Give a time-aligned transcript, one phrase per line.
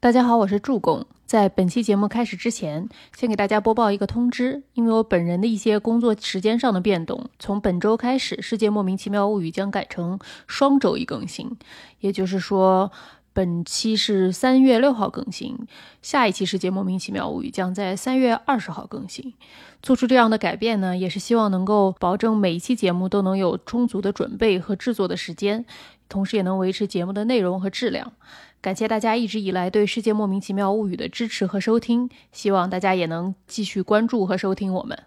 [0.00, 1.04] 大家好，我是助攻。
[1.26, 11.50] 在本期节目开始之前，先给大家播报一个通知，因为我本人的一些工作时间上的变动，从本周开始，《世界莫名其妙物语》将改成双周一更新，
[11.98, 12.92] 也就是说，
[13.32, 15.58] 本期是三月六号更新，
[16.00, 19.34] 下一期《世界莫名其妙物语》将在三月二十号更新。
[19.82, 25.66] 做出这样的改变呢，也是希望能够保证每一期节目都能有充足的准备和制作的时间，
[26.08, 28.12] 同时也能维持节目的内容和质量。
[28.60, 34.98] 感谢大家一直以来对《世界莫名其妙物语》的支持和收听，希望大家也能继续关注和收听我们。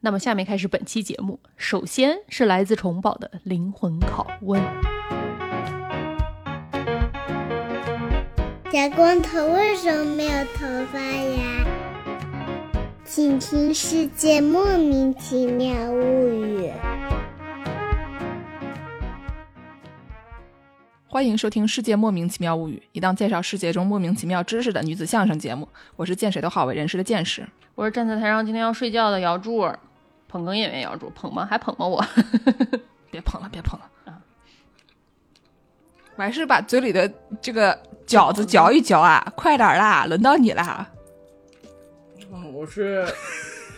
[0.00, 1.40] 那么，下面开始本期节目。
[1.56, 4.62] 首先是来自虫宝的灵魂拷问：
[8.70, 11.66] 小光头为什么没有头发呀？
[13.04, 16.66] 请听《世界莫名其妙物语》。
[21.10, 25.66] 欢迎收听《世界莫名其妙物语》，一档介绍世界中莫名其妙知识的女子相声节目。
[25.96, 27.48] 我是见谁都好为人师的见识。
[27.74, 29.66] 我是站在台上今天要睡觉的姚柱，
[30.28, 31.46] 捧哏演员姚柱，捧吗？
[31.46, 31.86] 还捧吗？
[31.86, 32.04] 我
[33.10, 34.20] 别捧了，别捧了啊！
[36.16, 37.10] 我还是把嘴里的
[37.40, 39.32] 这个饺子嚼一嚼啊！
[39.34, 40.90] 快点啦，轮到你啦！
[42.30, 43.06] 嗯，我是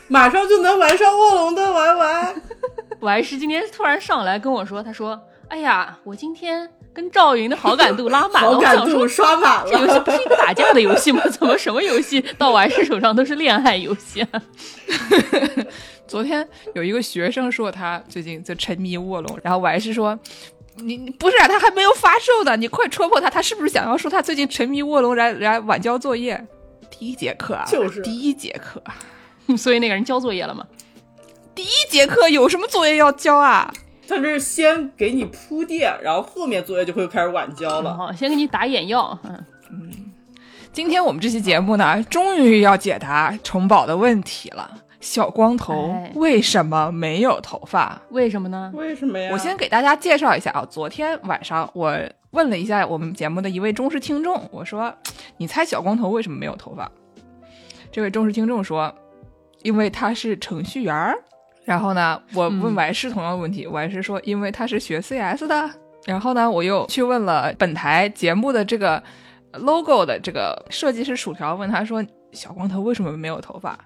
[0.08, 2.42] 马上就能玩上卧龙的玩玩。
[2.98, 9.70] 我还是今天突然上来跟我说，他说：“哎呀，我今天。”跟赵云的好感度拉满了，好感度刷满了。
[9.70, 11.22] 这游戏不是一个打架的游戏吗？
[11.30, 14.26] 怎么什么游戏到完事手上都是恋爱游戏？
[16.06, 20.18] 昨天有一个学生说他最近在沉迷卧龙，然后我还是说，
[20.76, 26.44] 你你不是啊，他还没有发售的，你快戳破他，他是不是想要说他最近沉迷卧龙来来晚交作业？
[26.90, 28.82] 第一节课啊，就是第一节课，
[29.56, 30.66] 所以那个人交作业了吗？
[31.54, 33.72] 第一节课有什么作业要交啊？
[34.10, 37.96] 他这是先给你铺垫，然后后面作业就会开始晚交了。
[37.96, 39.16] 好，先给你打眼药。
[39.22, 40.12] 嗯嗯，
[40.72, 44.68] 今天我们这期节目呢，终于要解答虫宝的问题了：
[45.00, 48.02] 小光头为什么没有头发？
[48.10, 48.72] 为什么呢？
[48.74, 49.30] 为什么呀？
[49.32, 51.96] 我先给大家介绍一下啊，昨天晚上我
[52.32, 54.92] 问了一下我们节目的一位忠实听众，我说
[55.38, 56.90] ：“你猜小光头为什么没有头发？”
[57.92, 58.92] 这位忠实听众说
[59.62, 61.16] ：“因为他是程序员儿。”
[61.70, 65.70] 然后呢，我问我还是同样的问题，我还是说，因为他是学 CS 的。
[66.04, 69.00] 然后呢，我又去问了本台节目的这个
[69.52, 73.78] logo 的这个设计师薯条，问他说，小光头为什么没有头发？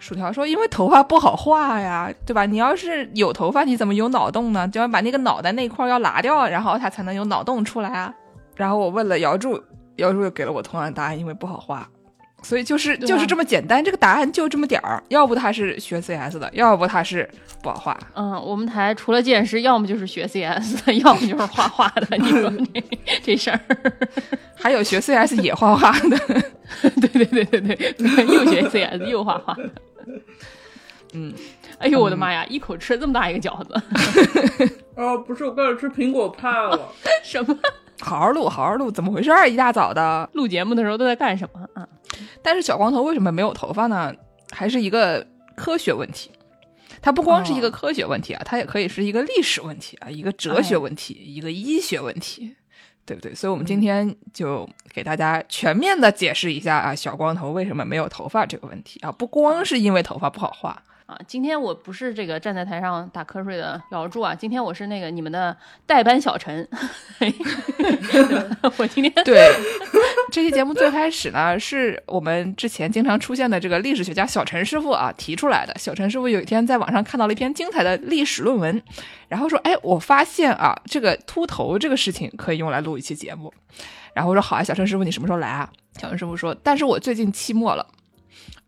[0.00, 2.44] 薯条说，因为头发不好画呀，对吧？
[2.44, 4.66] 你要是有头发，你怎么有脑洞呢？
[4.66, 8.12] 就要把那个脑袋那块要拿掉，然后他才能有脑洞出来啊。
[8.56, 9.62] 然后我问了姚柱，
[9.94, 11.88] 姚柱又给了我同样的答案，因为不好画。
[12.48, 15.02] 所以就是就是这么简单，这个答案就这么点儿。
[15.08, 17.28] 要不他是学 CS 的，要不他是
[17.62, 18.00] 不好画。
[18.14, 22.16] 嗯，我们台除了剑师，要么就是学 CS 的，要么就是画画的。
[22.16, 22.82] 你说 这
[23.22, 23.60] 这事儿，
[24.56, 26.18] 还有学 CS 也画画的。
[27.02, 29.70] 对对对对对，又学 CS 又画画的。
[31.12, 31.34] 嗯，
[31.76, 33.74] 哎呦我的妈呀，一口吃了这么大一个饺子。
[34.96, 36.80] 哦，不是，我刚才吃苹果派了。
[37.22, 37.54] 什么？
[38.00, 39.30] 好好录，好好录，怎么回事？
[39.50, 41.86] 一大早的录节目的时候都在干什么啊？
[42.42, 44.14] 但是小光头为什么没有头发呢？
[44.50, 45.26] 还是一个
[45.56, 46.30] 科学问题。
[47.00, 52.56] 它不光是一个科学问题啊，它也可以是一个历史问题啊，一个哲学问题，一个医学问题，
[53.06, 53.32] 对不对？
[53.34, 60.82] 所以，我们今天就给大家全面的解释一下啊，小光头为什么没有头发这个问题啊，不光是因为头发不好画。
[61.08, 66.68] 啊，今天我不是这个站在台上打瞌睡的姚柱啊，今天我是那个你们的代班小陈。
[68.76, 69.50] 我今天对
[70.30, 75.74] 这期节目最开始呢，是我们之前经常出现的这个历史学家小陈师傅啊提出来的。
[75.78, 78.82] 小陈师傅有一天在网上看到了一篇精彩的历史论文，
[79.28, 83.50] 然后说：“哎，我发现啊，这个秃头这个事情可以用来录一期节目。”
[84.12, 87.86] 然后我说：“好啊，小陈师傅，你什么时候来啊？”小陈师傅说：“但是我最近期末了，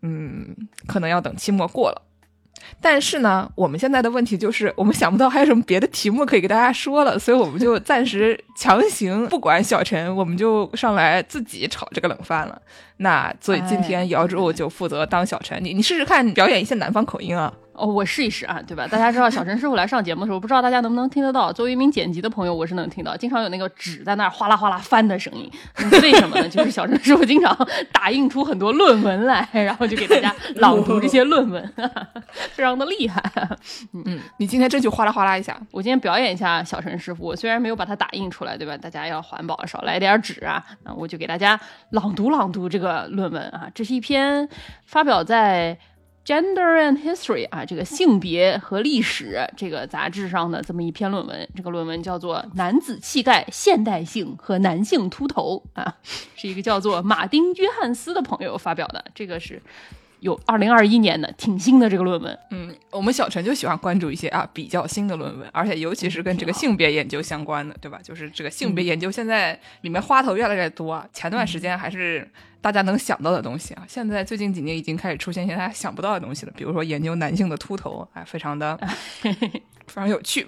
[0.00, 2.00] 嗯，可能要等期末过了。”
[2.80, 12.60] 但是呢，我们现在的问题就是， 我们想不到还有什么别的题目可以给大家说了，所以我们就暂时强行不管小陈，我们就上来自己炒这个冷饭了。
[12.98, 17.52] 那所以今天姚柱就负责当小陈，你你试试看表演一些南方口音啊。
[17.80, 18.86] 哦，我试一试啊，对吧？
[18.86, 21.50] 大家知道小陈师傅来上节目的时候，不知道大家能不能听得到。
[21.50, 25.50] 作为一名剪辑的朋友，我是能听到，经常有那个纸在那儿哗啦哗啦翻的声音。
[26.02, 26.48] 为什么呢？
[26.48, 27.56] 就是小陈师傅经常
[27.90, 31.72] 打印出很多论文来，然后就给大家朗读这些论文，
[32.52, 33.22] 非常的厉害。
[33.92, 37.24] 嗯，你今天这就哗啦哗啦一下，我今天表演一下小陈师傅。
[37.24, 38.76] 我虽然没有把它打印出来，对吧？
[38.76, 40.62] 大家要环保，少来点纸啊。
[40.84, 41.58] 那我就给大家
[41.92, 43.68] 朗读朗读这个论文啊。
[43.74, 44.46] 这是一篇
[44.84, 45.78] 发表在。
[46.24, 55.96] Gender and History 啊，这个性别和历史这个杂志上的这么一篇论文，这个论文叫做《男子气概、现代性和男性秃头》啊，
[56.36, 59.60] 是一个叫做马丁·约翰斯的朋友发表的，这个是
[60.20, 62.38] 有二零二一年的，挺新的这个论文。
[62.50, 67.98] 嗯，我们小陈就喜欢关注一些啊比较新的论文，而且尤其是跟这个性别研究相关的，对吧？
[68.02, 71.06] 就是这个性别研究现在里面花头越来越多啊。
[71.12, 72.30] 前段时间还是
[72.60, 78.78] 大家能想到的东西啊，现在最近几年已经开始出现一些大家想不到的东西了，比如说研究男性的秃头，哎，非常的
[79.20, 80.46] 非常有趣。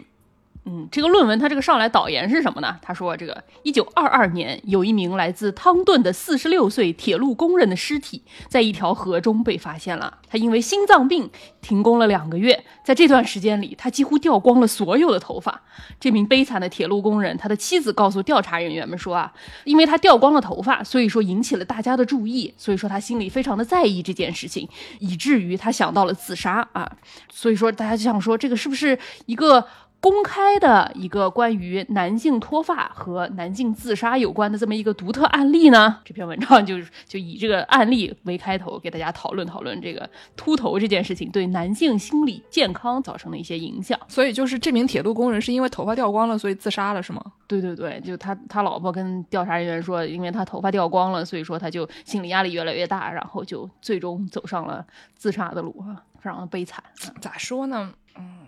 [0.64, 2.78] 嗯，这个论文他这个上来导言是什么呢？
[2.80, 10.18] 他说，这个一九二二年，有一名来自汤顿的四十六岁铁路工人的尸体在一条河中被发现了。
[10.30, 11.28] 他因为心脏病
[11.60, 15.62] 停工了两个月，在这段时间里，他几乎掉光了所有的头发。
[15.98, 19.32] 这名悲惨的铁路工人，他的妻子告诉调查人员们说啊，
[19.64, 24.68] 因为他掉光了头发，所以说引起了大家的注意，所以说他心里非常的在意这件事情，
[25.00, 26.88] 以至于他想到了自杀啊。
[27.28, 29.66] 所以说大家就想说，这个是不是一个？
[30.02, 35.96] 公开的一个关于男性脱发和男性自杀有关的这么一个独特案例呢？
[36.04, 43.96] 这篇文章就是就以这个案例为开头，给大家讨论讨论这个秃头这件事情对男性心理健康造成的一些影响。
[44.08, 47.22] 所以就是这名铁路工人是因为头发掉光了，所以自杀了，是吗？
[47.46, 54.84] 对对对，就他他老婆跟调查人员说，因为他头发掉光了，所以说他就心理压力越来越大，然后就最终走上了
[55.14, 56.82] 自杀的路啊，非常的悲惨。
[57.20, 57.92] 咋说呢？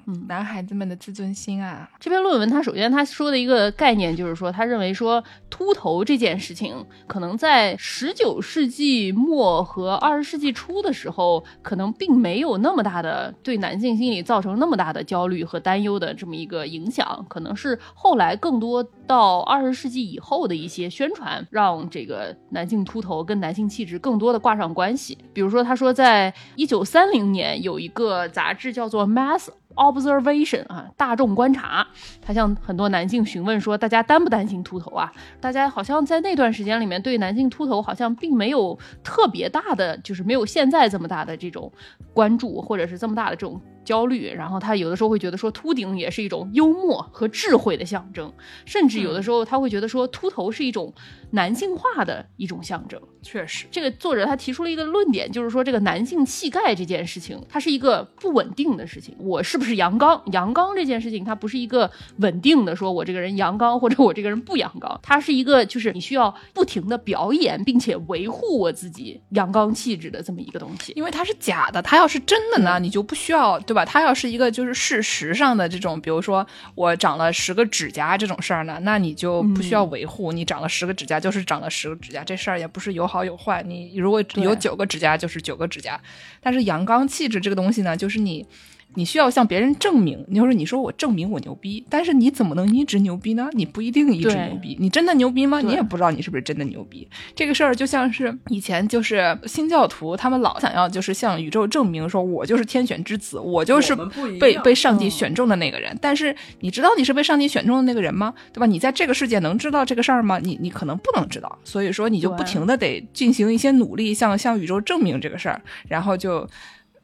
[0.07, 1.89] 嗯，男孩子们的自尊心啊！
[1.99, 25.17] 这篇论文，他首先他说的一个概念就是说，他认为说秃头这件事情，可能在十九世纪末和二十世纪初的时候，可能并没有那么大的对男性心理造成那么大的焦虑和担忧的这么一个影响，可能是后来更多到二十世纪以后的一些宣传，让这个男性秃头跟男性气质更多的挂上关系。
[25.33, 29.49] 比如说，他说在一九三零年有一个杂志叫做《Mass》。
[29.75, 31.87] Observation 啊，大众观察，
[32.23, 35.13] 他向很多男性询问说，大家担不担心秃头啊？
[35.41, 41.71] 大家好像在那段时间里面对男性秃头好像并没有特别大的，就是没有现在这么大的这种
[42.13, 43.61] 关注，或者是这么大的这种。
[43.85, 48.33] 焦虑，然后他有的时候会觉得说秃顶也是一种幽默和智慧的象征，
[48.65, 50.93] 甚至有的时候他会觉得说秃头是一种
[51.31, 53.01] 男性化的一种象征。
[53.23, 59.17] 确实，这个作者他提出了一个论点，就是说这个男性气概这件事情，它是一个不稳定的事情。
[59.19, 60.23] 我是不是阳刚？
[60.33, 70.93] 阳刚这件事情，它不是一个稳定的，说我这个人阳刚或者我这个人不阳刚，它是一个就是你需要不停的表演，并且维护我自己阳刚气质的这么一个东西。
[70.95, 73.59] 因为它是假的，它要是真的呢，你就不需要。
[73.61, 73.85] 对吧？
[73.85, 80.33] 它要是一个就是事实上的这种，比如说我长了十个指甲这种事儿呢，那你就不需要维护。
[80.33, 83.63] 你长了十个指甲就是长了十个指甲，这事儿也不是有好有坏。
[83.63, 86.01] 你如果有九个指甲就是九个指甲，
[86.41, 88.47] 但是阳刚气质这个东西呢，就是你。
[88.95, 93.49] 你需要向别人证明，你就是你说我证明我牛逼，但是你怎么能一直牛逼呢？
[93.53, 95.61] 你不一定一直牛逼，你真的牛逼吗？
[95.61, 97.09] 你也不知道你是不是真的牛逼。
[97.35, 103.95] 这个事儿就像是以前就是新教徒，他们老想要就是向宇宙证明，说我就是天选之子，我就是
[104.41, 105.97] 被被上帝选中的那个人。
[106.01, 108.33] 但是你知道你是被上帝选中的那个人吗？
[108.53, 108.67] 对吧？
[108.67, 110.39] 你在这个世界能知道这个事儿吗？
[110.39, 116.49] 你你可能不能知道，所以说你就不停的得进行一些努力，向向宇宙证明这个事儿，然后就。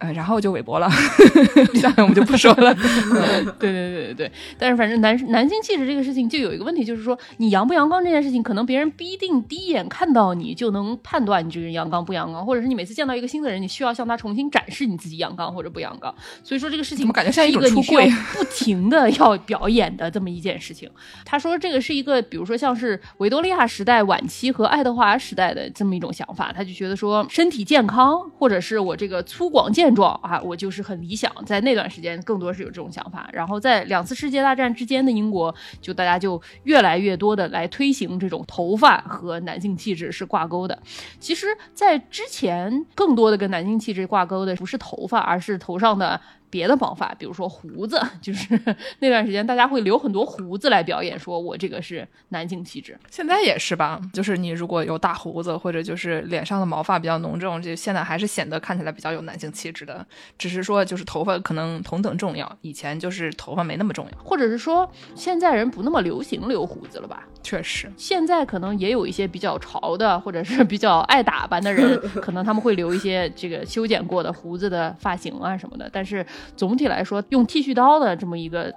[0.00, 0.88] 呃，然后就韦伯了，
[1.76, 2.74] 下面我们就不说了。
[3.60, 16.14] 对对对对对，但是反正男男性气质这个事情就有一个问题，就是说你阳不阳刚这件事情，可能别人不一定第一眼看到你就能判断你这个人阳刚不阳刚，或者是你每次见到一个新的人，你需要向他重新展示你自己阳刚或者不阳刚。
[16.42, 20.88] 所以说这个事情，我感觉像一个出柜，不停的要表演的这么一件事情。
[21.26, 29.89] 他说这个是一个，比如说像是维多利亚时代晚期和爱德华时代的这么一种想法，他就觉得说身体健康，或者是我这个粗犷健。
[29.94, 33.28] 状啊，我就是很理想，在那段时间更多是有这种想法。
[33.32, 40.78] 然后在两次世界大战之间的英国，就大家就越来越多的来推行这种头发和男性气质是挂钩的。
[41.18, 46.20] 其实，在之前更多的跟男性气质挂钩的不是头发，而是头上的。
[46.50, 48.60] 别的毛发，比如说胡子，就是
[48.98, 52.98] 那段时间大家会留很多胡子来表演，说我这个是男性气质。
[53.08, 60.04] 现在也是吧，就是你如果有大胡子，或者就是脸上的毛发比较浓重，就现在还是显得看起来比较有男性气质的。
[60.36, 67.24] 只是说，就是头发可能同等重要，以前就是头发没那么重要，或者是说现在人不那么流行留胡子了吧？
[67.42, 76.26] 确实，现在可能也有一些比较潮的，或者是比较爱打扮的人，可能他们会留一些这个修剪过的胡子的发型啊什么的，但是。
[76.56, 78.72] 总体来说，用剃须刀的这么一个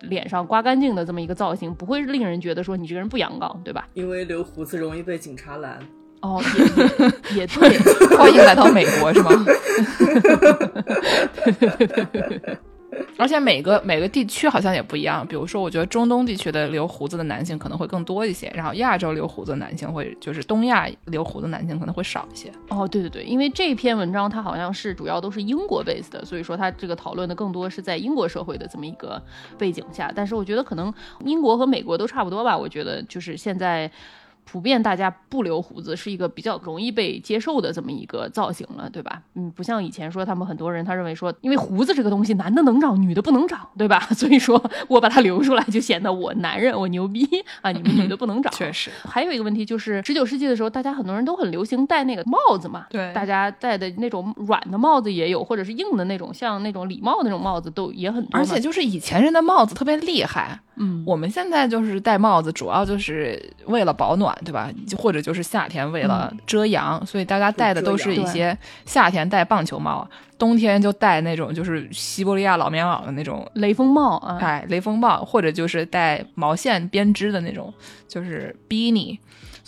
[0.00, 3.86] 脸上刮干净的这么一个造型，不会令人觉得说你这个人不阳刚，对吧？
[3.94, 5.78] 因为留胡子容易被警察拦。
[6.20, 6.42] 哦，
[7.32, 7.78] 也也对，
[8.18, 9.30] 欢迎来到美国，是吗？
[13.18, 22.50] 而且每个每个地区好像也不一样，比如说，我觉得中东地区的留胡子的男性可能会更多一些，然后亚洲留胡子的男性会，就是东亚留胡子男性可能会少一些。
[22.68, 29.22] 哦，对对对，因为这篇文章它好像是主要都是英国 base 的，所以说它这个讨论的更多是在英国社会的这么一个
[29.56, 30.12] 背景下。
[30.14, 30.92] 但是我觉得可能
[31.24, 33.90] 英国和美国都差不多吧，我觉得就是现在。
[34.50, 39.20] 普遍大家不留胡子是一个比较容易被接受的这么一个造型了，对吧？
[39.34, 44.00] 嗯，不像以前说他们很多人他认为说，因为胡子这个东西男的能长，女的不能长，对吧？
[44.16, 47.28] 所以说我把它留出来就显得我男人我牛逼
[47.60, 48.50] 啊，你们女的不能长。
[48.56, 58.38] 确实，还有一个问题就是十九世纪的时候，大家很多人都很流行戴那个帽子嘛，对，大家戴的那种软的帽子也有，或者是硬的那种像那种礼帽那种帽子都也很多。
[58.38, 60.58] 而且就是以前人的帽子特别厉害。
[60.80, 64.70] 嗯，我们现在就是戴帽子，主要就是为了保暖，对吧？
[64.96, 77.72] 或者就是夏天为了遮阳，所以大家戴的都是一些夏天戴棒球帽，冬天就戴那种就是西伯利亚老棉袄的那种雷锋帽啊，哎，雷锋帽，或者就是戴毛线编织的那种，
[78.06, 79.18] 就是 beanie。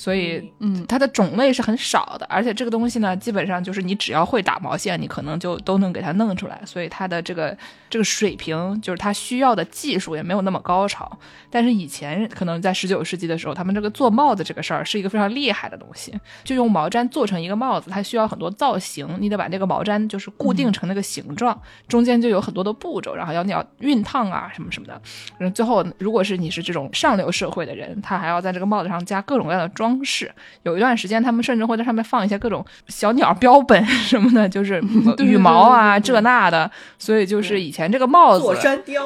[0.01, 6.59] 所以，嗯，它的种类是很少的，而且这个东西呢，基本上就是你只要会打毛线，你可能就都能给它弄出来。
[6.65, 7.55] 所以它的这个
[7.91, 11.07] 这个水平，就是它需要的技术也没有那么高超。
[11.51, 24.99] 但是以前可能在十九世纪的时候，他们这个做帽子这个事儿是一个非常厉害的东西，就用毛毡做成一个帽子，它需要很多造型，你得把这个毛毡就是固定成那个形状，中间就有很多的步骤，然后要你要熨烫啊什么什么的。
[25.41, 29.90] 嗯，最后如果是你是这种上流社会的人，他还要在这个帽子上加各种各样的装。
[29.91, 30.31] 装饰
[30.63, 34.83] 有一段时间，他们甚至会在上面放一些各种小鸟标本 什么的，就是
[35.19, 36.71] 羽毛啊这那的。
[36.99, 38.47] 所以就是以前这个帽子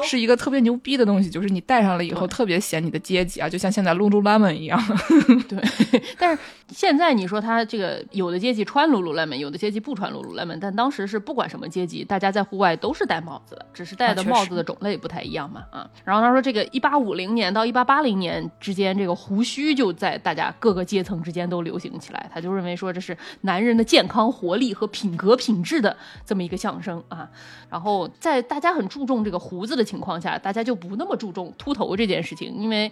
[0.03, 4.81] 是一个特别牛逼的东西，就是你戴上了以后特别显你的阶级啊，就像现在 Lululemon 一样。
[5.47, 5.59] 对，
[6.19, 15.89] 但是现在你说他这个有的阶级穿 Lululemon，有的阶级不穿 Lululemon，但当时是不管什么阶级，大家在户外都是戴帽子的，只是戴的帽子的种类不太一样嘛啊。
[16.03, 20.75] 然后他说这个一八五零年到一八八零年之间，这个胡须就在大家各。
[20.75, 25.95] 个阶层之间都流行起来，他就认为说这是男人的健康、活力和品格品质的
[26.25, 27.29] 这么一个象征啊。
[27.69, 32.91] 然后在大家很注重这个胡子的情况下，大家就不那么注重秃头这件事情，因为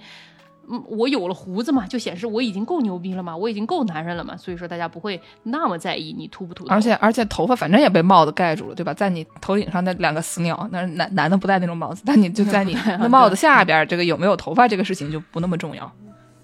[0.69, 6.65] 嗯，我有了胡子嘛，就显示我已经够牛逼了嘛，我已经够男人了嘛，所以说大家不会那么在意你秃不秃。
[6.69, 8.93] 而且而且头发反正也被帽子盖住了，对吧？
[8.93, 15.91] 在你头顶上那两个死鸟，那男男的不戴那种帽子，但你就在你 那帽子下边，这个有没有头发这个事情就不那么重要。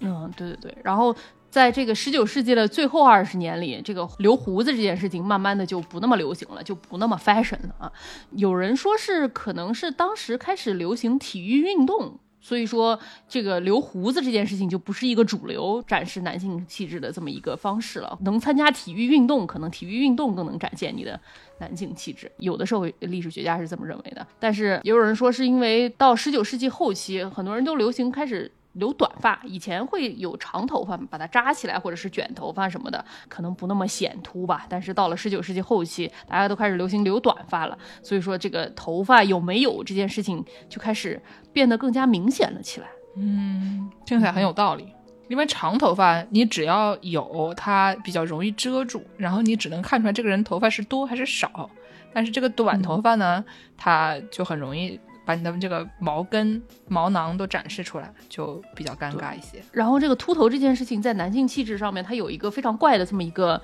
[0.00, 1.14] 嗯，对对对，然后
[1.50, 7.92] 在这个十九世纪的最后二十年里，这个留胡子这件事情慢慢的就不那么流行了，就不那么 fashion 了啊。
[8.32, 18.16] 有人说是可能是当时开始流行体育运动，所以说这个留胡子这件事情就不是一个主流展示男性气质的这么一个方式了。
[18.22, 21.20] 能参加体育运动，可能体育运动更能展现你的
[21.58, 22.30] 男性气质。
[22.38, 28.50] 有的社会历史学家是这么认为的，但是也有人说是因为到十九世纪后期，很多人都流行开始。
[28.74, 34.64] 留短发，以前会有长头发，把它扎起来，或者是卷头发什么的，可能不那么显秃吧。
[34.68, 41.20] 但是到了十九世纪后期，大家都开始流行留短发了，所以说这个头发有没有这件事情就开始
[41.52, 42.86] 变得更加明显了起来。
[43.16, 44.86] 嗯，听起来很有道理。
[45.28, 51.70] 因为长头发你只要有，它比较容易遮住，然后你只能看出来这个人头发是多还是少。
[52.12, 53.44] 但是这个短头发呢，
[53.76, 54.98] 它就很容易。
[55.30, 59.62] 把你的这个毛根、毛囊都展示出来，就比较尴尬一些。
[59.70, 63.62] 然后，这个秃头这件事情在男性气质上面，它有一个非常怪的这么一个。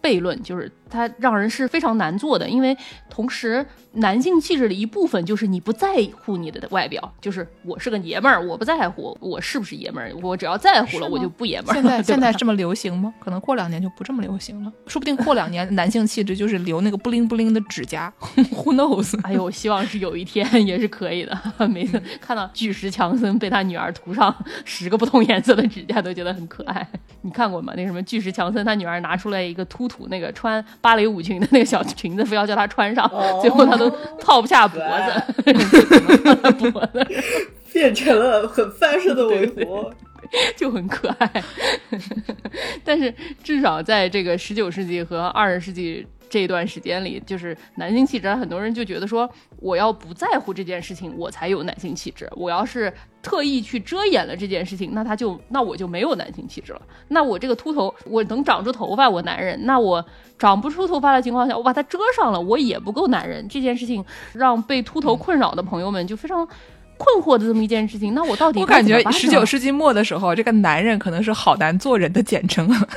[0.00, 2.76] 悖论就是它让人是非常难做的，因为
[3.10, 5.88] 同时男性气质的一部分就是你不在
[6.20, 11.74] 乎你的外表，就是我是个爷们儿，我不在乎我是不是爷们儿，我只要在乎了我就不爷们儿。
[11.74, 13.12] 现在 现在这么流行吗？
[13.18, 18.12] 可能过两年就不这么流行了，说不定过两年男性气质就是留那个不灵不灵的指甲。
[18.36, 19.18] Who knows？
[19.22, 21.38] 哎呦，我希望是有一天也是可以的。
[21.68, 26.86] 每次看到巨石强森被他女儿涂上十个不同颜色的指甲，都觉得很可爱。
[27.22, 27.72] 你看过吗？
[27.76, 29.88] 那什么巨石强森他女儿拿出来一个秃。
[29.88, 35.52] 土那个穿芭蕾舞裙的那个小裙子，非要叫他穿上，最后他都套不下脖子，
[36.70, 37.06] 脖 子
[37.72, 39.92] 变成了很翻式的围脖，
[40.56, 41.44] 就很可爱。
[42.84, 46.06] 但是至少在这个十九世纪和二十世纪。
[46.28, 49.28] 这段时间里，就是男性气质，很多人就觉得说，
[49.60, 52.28] 我要不在乎这件事情，我才有男性气质。
[52.36, 52.92] 我要是
[53.22, 56.82] 特意去遮掩了这件事情，那他就那我就没有男性气质了。
[57.08, 60.04] 那我这个秃头，我能长出头发，我男人；那我
[60.38, 63.46] 长不出头发的情况下，我把它遮上了，我也不够男人。
[63.48, 64.04] 这件事情
[64.34, 66.46] 让被秃头困扰的朋友们就非常
[66.96, 68.12] 困惑的这么一件事情。
[68.12, 72.88] 那我到底我感觉十九世纪末的时候，这个男人可能是好难做人的简称啊。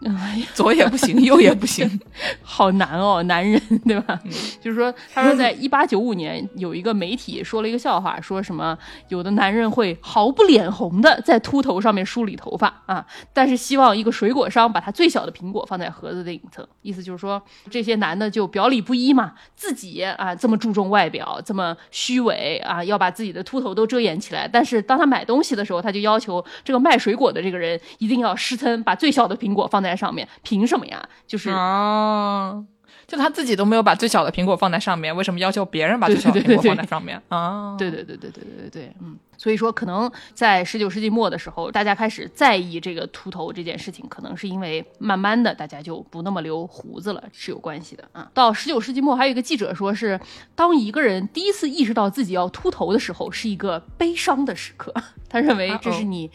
[0.54, 2.00] 左也不行，右也不行。
[2.42, 4.18] 好难哦，男人对吧？
[4.60, 8.76] 就是说，他说在一八九五年有一个媒体说了一个笑话，说什么
[9.08, 17.40] 有的男人会毫不脸红的在秃头上面梳理头发啊，但是希望一个水果商把他最小的苹果放在盒子的顶层，意思就是说
[17.70, 31.08] 这些男的就表里不一嘛，自己啊这么注重外表，这么虚伪啊，要把自己的秃头都遮掩起来，但是当他买东西的时候，他就要求这个卖水果的这个人一定要湿撑，把最小的苹果放在上面，凭什么呀？
[31.26, 32.64] 就是哦，
[33.06, 37.76] 就他自己都没有把最小的苹果放在上面，为什么要求别人把最小的苹果放在上面啊？
[37.78, 48.30] 对对对对对对对对，嗯，所以说可能在十九世纪末的时候，大家开始在意这个秃头这件事情，可能是因为慢慢的大家就不那么留胡子了，是有关系的啊。
[48.32, 50.20] 到十九世纪末，还有一个记者说是，
[50.54, 54.94] 当一个人第一次意识到自己要秃头的时候，是一个悲伤的时刻。
[55.28, 56.30] 他认为这是你。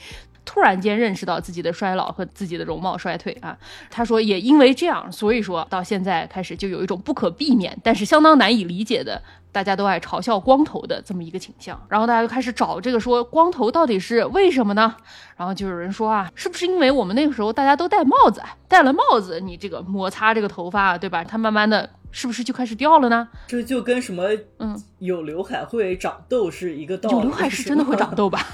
[0.56, 3.58] 突然间认识到自己的衰老和自己的容貌衰退啊，
[3.90, 9.22] 他说也因为这样，所以说到现在开始就有一种不可避免，但是相当难以理解的，
[9.52, 11.78] 大家都爱嘲笑光头的这么一个倾向。
[11.90, 14.96] 然后大家就开始找这个说光头到底是为什么呢？
[15.36, 21.22] 然后就有人说啊，是不是因为我们那个时候大家都戴帽子，戴了帽子你这个摩擦这个头发，对吧？
[21.22, 23.28] 它慢慢的是不是就开始掉了呢？
[23.46, 24.24] 这就跟什么
[24.60, 27.16] 嗯，有刘海会长痘是一个道理。
[27.16, 28.46] 有刘海是真的会长痘吧？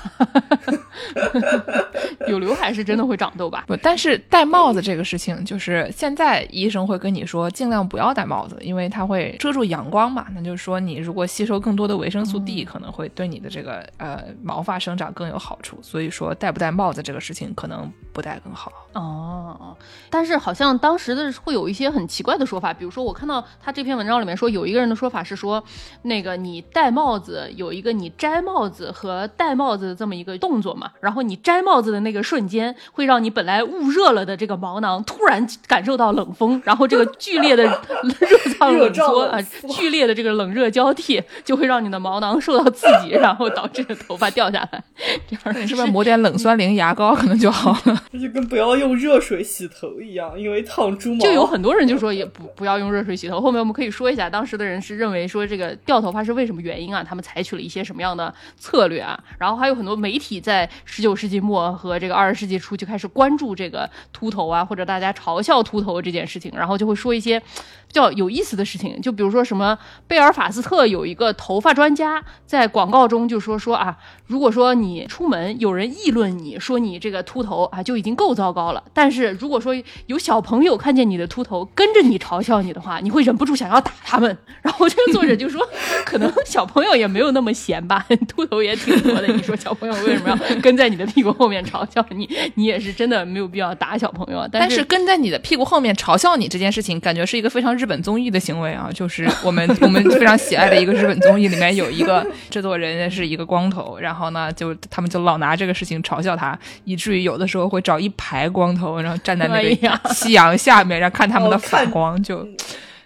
[2.27, 3.63] 有刘海是真的会长痘吧？
[3.67, 10.27] 不，但是戴帽子这个事情，就是现在医生会跟你说，尽量不要戴帽子，因为它会遮住阳光嘛。
[10.36, 15.77] 那就是说，你如果吸收更多的维生素 D，可能会对你的这个呃毛发生长更有好处。
[15.81, 18.72] 所以说，戴不戴帽子这个事情，可能不戴更好。
[18.93, 19.75] 哦，
[20.10, 25.63] 但是好像当时的会有一些很奇怪的说法，比如说我看到他这篇文章里面说，有一个人的说法是说，
[26.03, 37.63] 那个你戴帽子有一个你摘帽子和戴帽子的这么一个动作嘛，然后你摘帽子的那个瞬间，会让你本来捂热了的这个毛囊突然感受到冷风，然后这个剧烈的
[38.19, 44.83] 热胀冷缩啊，剧烈的这个冷热交替，就会让你的毛囊受到刺激，然后导致头发掉下来。
[45.27, 48.03] 这样你是不是抹点冷酸灵牙膏可能就好了？
[48.12, 51.19] 这就跟不要用热水洗头一样，因为烫猪毛。
[51.19, 53.39] 就有很多人就说也不不要用热水洗头。
[53.39, 57.03] 后面我们可以说一下，当时的人是认为说这个掉头发是为什么原因啊？
[57.03, 59.22] 他们采取了一些什么样的策略啊？
[59.38, 67.42] 然后还有很多媒体在十九世纪末和这个二十世纪初就开始关注这个秃头啊，或者大家嘲笑秃头这件事情，然后就会说一些
[67.91, 69.77] 比较有意思的事情，就比如说什么
[70.07, 79.75] 贝尔法斯特有一个头发专家在广告中就说说啊，如果说你出门有人议论你说你这个秃头啊就已经够糟糕了，但是如果说
[80.05, 84.37] 有小朋友看见你的秃头跟着你嘲笑你的话，你会忍不住想要打他们。
[84.63, 85.61] 然后这个作者就说，
[86.05, 89.27] 可能小朋友也没有那么闲吧，秃头也挺多的。
[89.27, 92.29] 你说小朋友为什么要跟在你的屁股后面嘲笑你？
[92.55, 94.47] 你也是真的没有必要打小朋友。
[94.49, 98.87] 但但是跟在你的屁股后面嘲笑你这件事情，感觉是一个非常日本综艺的行为啊！
[98.94, 112.48] 就是我们 我们非常喜爱的一个日本综艺里面有一个 制作人是一个光头，然后呢，就他们就老拿这个事情嘲笑他，以至于有的时候会找一排光头，然后站在那个夕阳下面，然后看他们的反光，就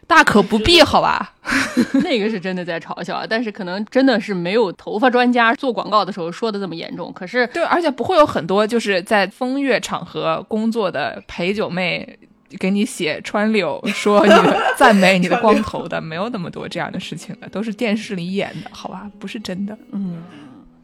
[0.05, 1.31] 大可不必，好吧？
[2.03, 7.13] 那个是真的在嘲笑，但是可能真的是没有头发专家做广告的时候说的这么严重。
[7.13, 12.17] 可是对，而且不会有很多就是在风月场合工作的陪酒妹
[12.59, 19.09] 给你写川柳，说你的赞美你的光头的，没有那么多这样的事情的，都是电视里演的，好吧？
[19.19, 19.77] 不是真的。
[19.91, 20.23] 嗯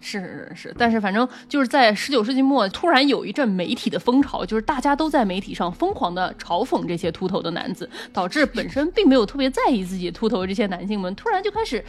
[0.03, 11.85] 是是是，但是反正就是在十九世纪末，突然有一阵媒体的风潮，就是大家都在媒体上疯狂的嘲讽这些秃头的男子，导致本身并没有特别在意自己秃头这些男性们，突然就开始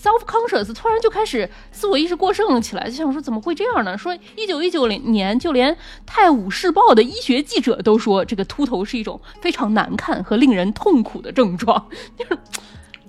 [0.00, 3.98] self conscious，突然就开始自我意识过剩了起来，就想说怎么会这样呢？
[3.98, 5.74] 说一九一九年，就连
[6.06, 11.84] 《泰晤士报》的医学记者都说，这个秃头是一种非常难看和令人痛苦的症状，
[12.16, 12.38] 就是，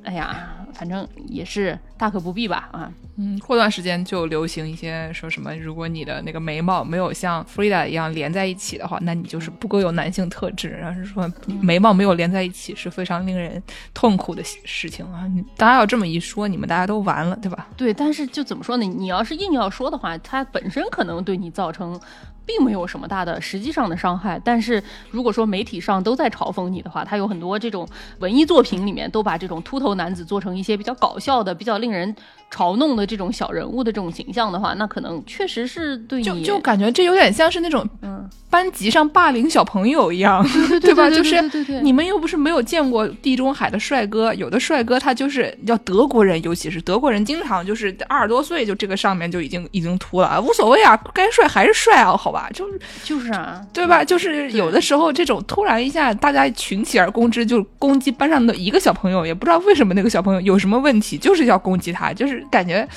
[0.03, 2.91] 哎呀，反正也是大可不必吧啊。
[3.15, 10.69] 嗯，过段时间就流行一些说什么，如果你的那个眉毛没有像 Frida 一样连在一起的话，那你就是不够有男性特质。
[10.69, 11.27] 然后是说
[11.59, 13.61] 眉毛没有连在一起是非常令人
[13.91, 15.25] 痛苦的事情啊！
[15.33, 17.67] 你大家要这么一说，你们大家都完了，对吧？
[17.75, 18.85] 对，但是就怎么说呢？
[18.85, 21.99] 你要是硬要说的话，它本身可能对你造成
[22.47, 24.41] 并没有什么大的实际上的伤害。
[24.43, 24.81] 但是
[25.11, 27.87] 如果说媒体上都在嘲讽你的话，他有很多这种
[28.19, 32.15] 文艺作品里面都把这种秃头男子做成一些比较搞笑的、比较令人
[32.49, 40.41] 嘲弄的这种小人物的这种形象的话，那可能确实是对你就就感觉这有点像是那种嗯，班级上霸凌小朋友一样，
[40.79, 41.09] 对对吧？
[41.09, 41.41] 就是
[41.81, 52.36] 你们又不是没有见过地中海的帅哥，有的帅哥他就是叫德国人，尤其是德国人，经常就是二十多岁就这个上面就已经已经秃了，啊，无所谓啊，该帅还是帅啊，好吧。
[52.37, 52.47] 吧？
[52.53, 54.03] 就是就是啊，对吧？
[54.05, 62.87] 就是有的时候这种突然一下大家群起而攻之，就攻击班上的一个小朋友，也不知道为什么那个小朋友有什么问题，就是要攻击他，就是感觉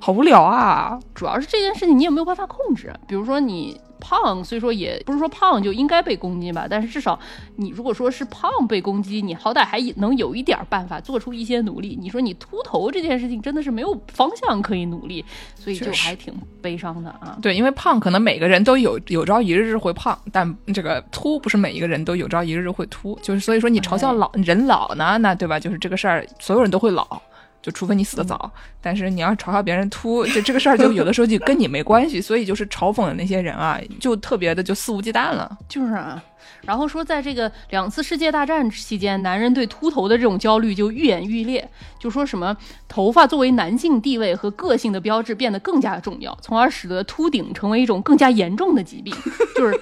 [0.00, 0.98] 好无聊啊。
[1.14, 2.92] 主要是这件事情你也没有办法控制。
[3.06, 7.18] 比如说你胖，虽说也不是说胖就应该被攻击吧，但是至少
[7.56, 11.98] 你如果说是胖被攻击，你好歹还能有一点办法做出一些努力。
[12.00, 15.24] 你说你秃头这件事情真的是没有方向可以努力，
[15.56, 16.32] 所以就还挺
[16.62, 17.36] 悲伤的啊。
[17.42, 25.58] 对，因为胖可能每个人都有有朝一日会胖，但这个秃不是每一个人都有朝一日会秃，就是所以说你嘲笑老人老呢，那对吧？
[25.58, 27.20] 就是这个事儿，所有人都会老。
[27.60, 35.58] 就除非你死得早，但是你要嘲笑别人秃， 就这个事儿就有的时候就跟你没关系，所以就是嘲讽的那些人啊，就特别的就肆无忌惮了。
[35.68, 36.22] 就是啊，
[36.62, 41.68] 然后说在这个两次世界大战期间，男人对秃头的这种焦虑就愈演愈烈，
[41.98, 49.12] 就说什么头发作为男性地位和个性的标志变得更加重要，从而使得秃顶成为一种更加严重的疾病，
[49.56, 49.78] 就是。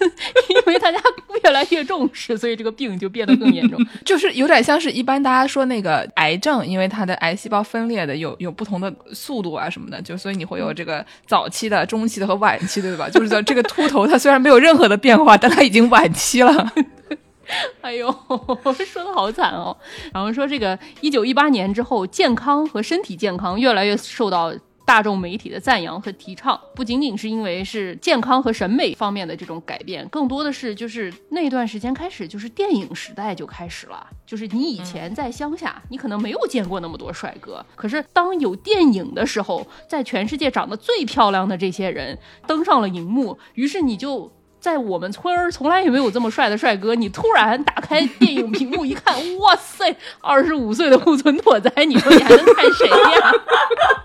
[0.48, 0.98] 因为大家
[1.42, 3.80] 越来越重视，所以这个病就变得更严重。
[4.04, 13.08] 就是有点像是一般大家说那个癌症，因为它的癌细胞分裂的有有不同的速度啊什么的，就所以你会有这个早期的、中期的和晚期的，对吧？
[13.08, 16.72] 就是说这个秃头它虽然没有任何的变化，但它已经晚期了。
[17.80, 18.10] 哎呦，
[18.84, 19.76] 说的好惨哦。
[20.12, 24.52] 然后说这个一九一八年之后，健康和身体健康越来越受到。
[24.86, 34.06] 大众媒体的赞扬和提倡，不仅仅是因为是健康和审美方面的这种改变，更多的是就是那段时间开始，就是电影时代就开始了。
[34.24, 44.32] 就是你以前在乡下，你可能没有见过那么多帅哥，可是当有电影的时候，在全世界长得最漂亮的这些人登上了荧幕，于是你就。
[44.66, 53.32] 在我们村儿从来也没有这么帅的帅哥，你突然打开电影屏幕一看， 哇塞，二十五岁的木村拓哉，你说你还能看谁呀？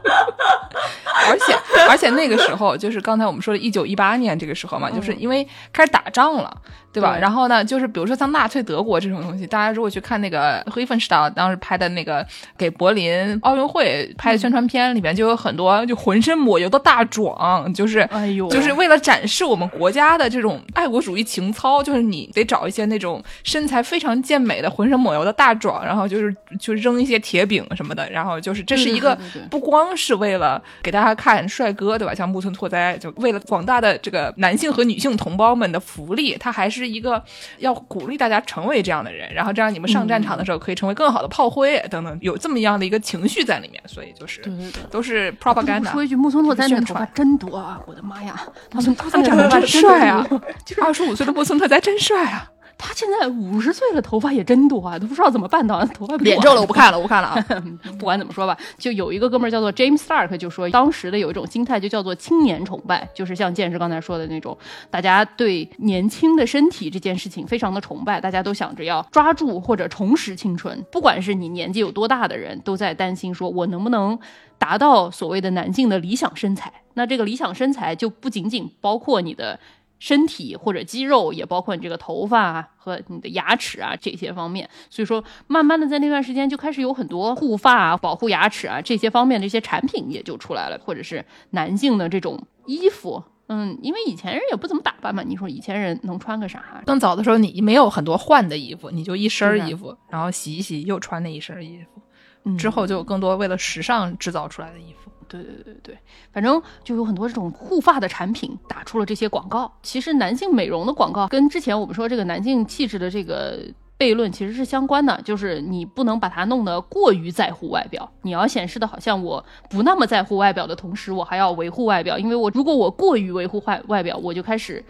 [1.28, 1.58] 而且
[1.90, 6.56] 而且那个时候就是刚才我们说的，一九一八年这个时候嘛，就是因为开始打仗了。
[6.94, 7.16] 对吧？
[7.16, 12.26] 对然后呢，就是比如说像纳粹德国这种东西，大家如果去看那个黑芬施导当时拍的那个
[12.58, 29.18] 给柏林奥运会拍的宣传片，里面就有很多就浑身抹油的大壮，就是哎呦，就是为了展示我们国家的这种爱国主义情操，就是你得找一些那种身材非常健美的、浑身抹油的大壮，然后就是就扔一些铁饼什么的，然后就是这是一个
[29.50, 32.14] 不光是为了给大家看帅哥，对吧？
[32.14, 37.24] 像木村拓哉，就为了广大的这个男性和女性同胞们的福利，他还是一个
[37.60, 44.42] 要鼓励大家成为这样的人，然后这样你们上战场的时候可以成为更好的炮灰等等，有这么样的一个情绪在里面，所以就是。
[44.90, 45.92] 都是 propaganda。
[45.92, 47.80] 说一句，木村拓哉那宣传头发真多啊！
[47.88, 48.42] 我的妈呀，
[48.72, 50.40] 木村拓他哉长得真帅啊多！
[50.66, 52.52] 就是二十五岁的木村拓哉真帅啊！
[52.84, 57.46] 他现在五十岁了，头发也真多啊，都不知道怎么办到，头发脸皱了，我不看了，我不看了啊！
[58.00, 64.58] 不管怎么说吧，就有一个哥们儿叫做 James Stark，就说当时的有一种心态就叫做青年崇拜，就是像剑师刚才说的那种，
[64.90, 74.18] 大家对年轻的身体这件事情非常的崇拜，大家都想着要抓住或者重拾青春，不管是你年纪有多大的人，都在担心说我能不能
[74.58, 76.74] 达到所谓的男性的理想身材。
[76.96, 79.60] 那这个理想身材就不仅仅包括你的。
[80.02, 84.68] 身体或者肌肉，也包括你这个头发啊和你的牙齿啊这些方面。
[84.90, 93.24] 所以说，慢慢的在那段时间就开始有很多护发啊、保护牙齿啊这些方面的一些产品也就出来了，或者是男性的这种衣服。
[93.46, 96.82] 嗯，因为以前人也不怎么打扮嘛，你说以前人能穿个啥？
[96.88, 102.02] 更早的时候，你没有很多换的衣服，你就一身衣服，然后洗一洗又穿那一身儿衣服。
[102.44, 105.11] 嗯之后就有更多为了时尚制造出来的衣服。
[105.40, 105.98] 对对对对，
[106.34, 109.72] 反正就有很多这种护发的产品打出了这些广告。
[109.82, 113.60] 其实男性美容的广告跟之前我们说这个男性气质的这个
[113.98, 124.84] 悖论其实是相关的，就是你不能把它弄得过于在乎外表，你要显示的好像我不那么在乎外表的同时，我还要维护外表，因为我如果我过于维护外外表，我就开始。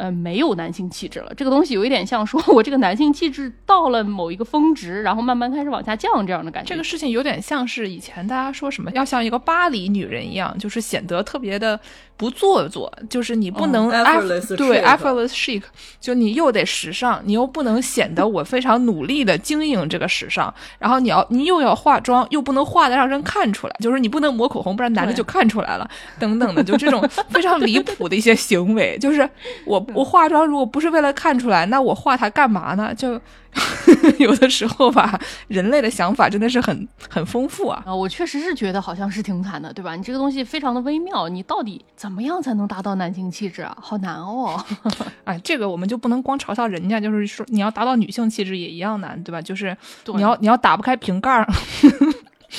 [0.00, 1.30] 呃，没有男性气质了。
[1.36, 6.70] 这个东西有一点像说， 我这个男性气质到了某一个峰值，然后慢慢开始往下降这样的感觉。
[6.70, 11.78] 这个事情有点像是以前大家说什么要像一个巴黎女人一样，就是显得特别的
[12.16, 15.62] 不做作，就是你不能嗯 eff- effortless 对 effortless chic，
[16.00, 25.86] 就你又得时尚，你又不能显得我非常努力的经营这个时尚，然后你要你又要化妆，又不能化的让人看出来，就是你不能抹口红，不然男的就看出来了，
[26.18, 29.28] 等等的，就这种非常离谱的一些行为，就是
[29.66, 32.94] 我我化妆如果不是为了看出来，那我化它干嘛呢？
[32.94, 33.20] 就
[34.18, 37.82] 有的时候吧，人类的想法真的是很很丰富啊。
[37.84, 39.96] 啊，我确实是觉得好像是挺惨的，对吧？
[39.96, 43.76] 你这个东西非常的微妙，你到底怎么样才能达到男性气质啊？
[43.80, 44.62] 好难哦。
[45.24, 49.42] 哎，这个我们就不能光嘲笑人家，就是说你要达到女性气质也一样难，对吧？
[49.42, 49.76] 就是
[50.14, 51.46] 你要你要打不开瓶盖儿，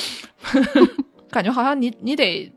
[1.31, 2.51] 感觉好像你你得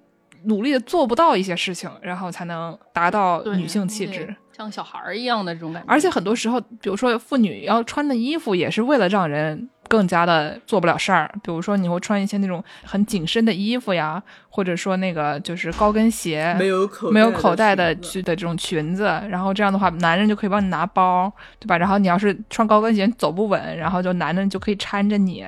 [0.44, 4.34] 努力的做不到一些事情，然后才能达到女性气质。
[4.56, 5.88] 像小孩儿一样的这种感觉。
[5.88, 11.30] 而且很多时候，比如说妇女要穿的衣服，也是为了让人更加的做不了事儿。
[11.42, 21.76] 比如说你会穿一些那种很紧身的衣服呀，或者说那个就是高跟鞋，没有口没有口袋的去的这种裙子，然后这样的话，男人就可以帮你拿包，对吧？
[21.76, 25.44] 然后你要是穿高跟鞋走不稳，然后就男人就可以搀着你，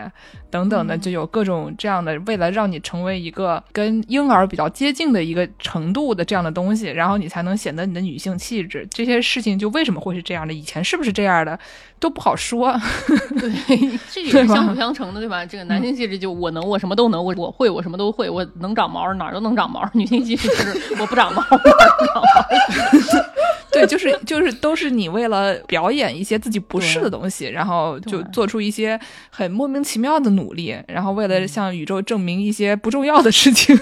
[0.56, 8.88] 等等的，就有各种这样的，为了让你成为一个跟婴儿比较接近的一个程度的这样的东西，然后你才能显得你的女性气质。
[8.90, 10.54] 这些事情就为什么会是这样的？
[10.54, 11.58] 以前是不是这样的
[12.00, 12.74] 都不好说。
[13.38, 15.44] 对，这个也是相辅相成的，对吧？
[15.44, 22.22] 这个男性气质就我能，我什么都能，我我会，我什么都会，我能长毛哪儿都能长毛；女性气质就是我不长毛哪儿长毛。
[23.80, 28.98] 对，就是就是都是你为了表演一些自己不是的东西，然后就做出一些
[29.30, 33.78] 很莫名其妙的努力，然后为了向宇宙证明一些不重要的事情。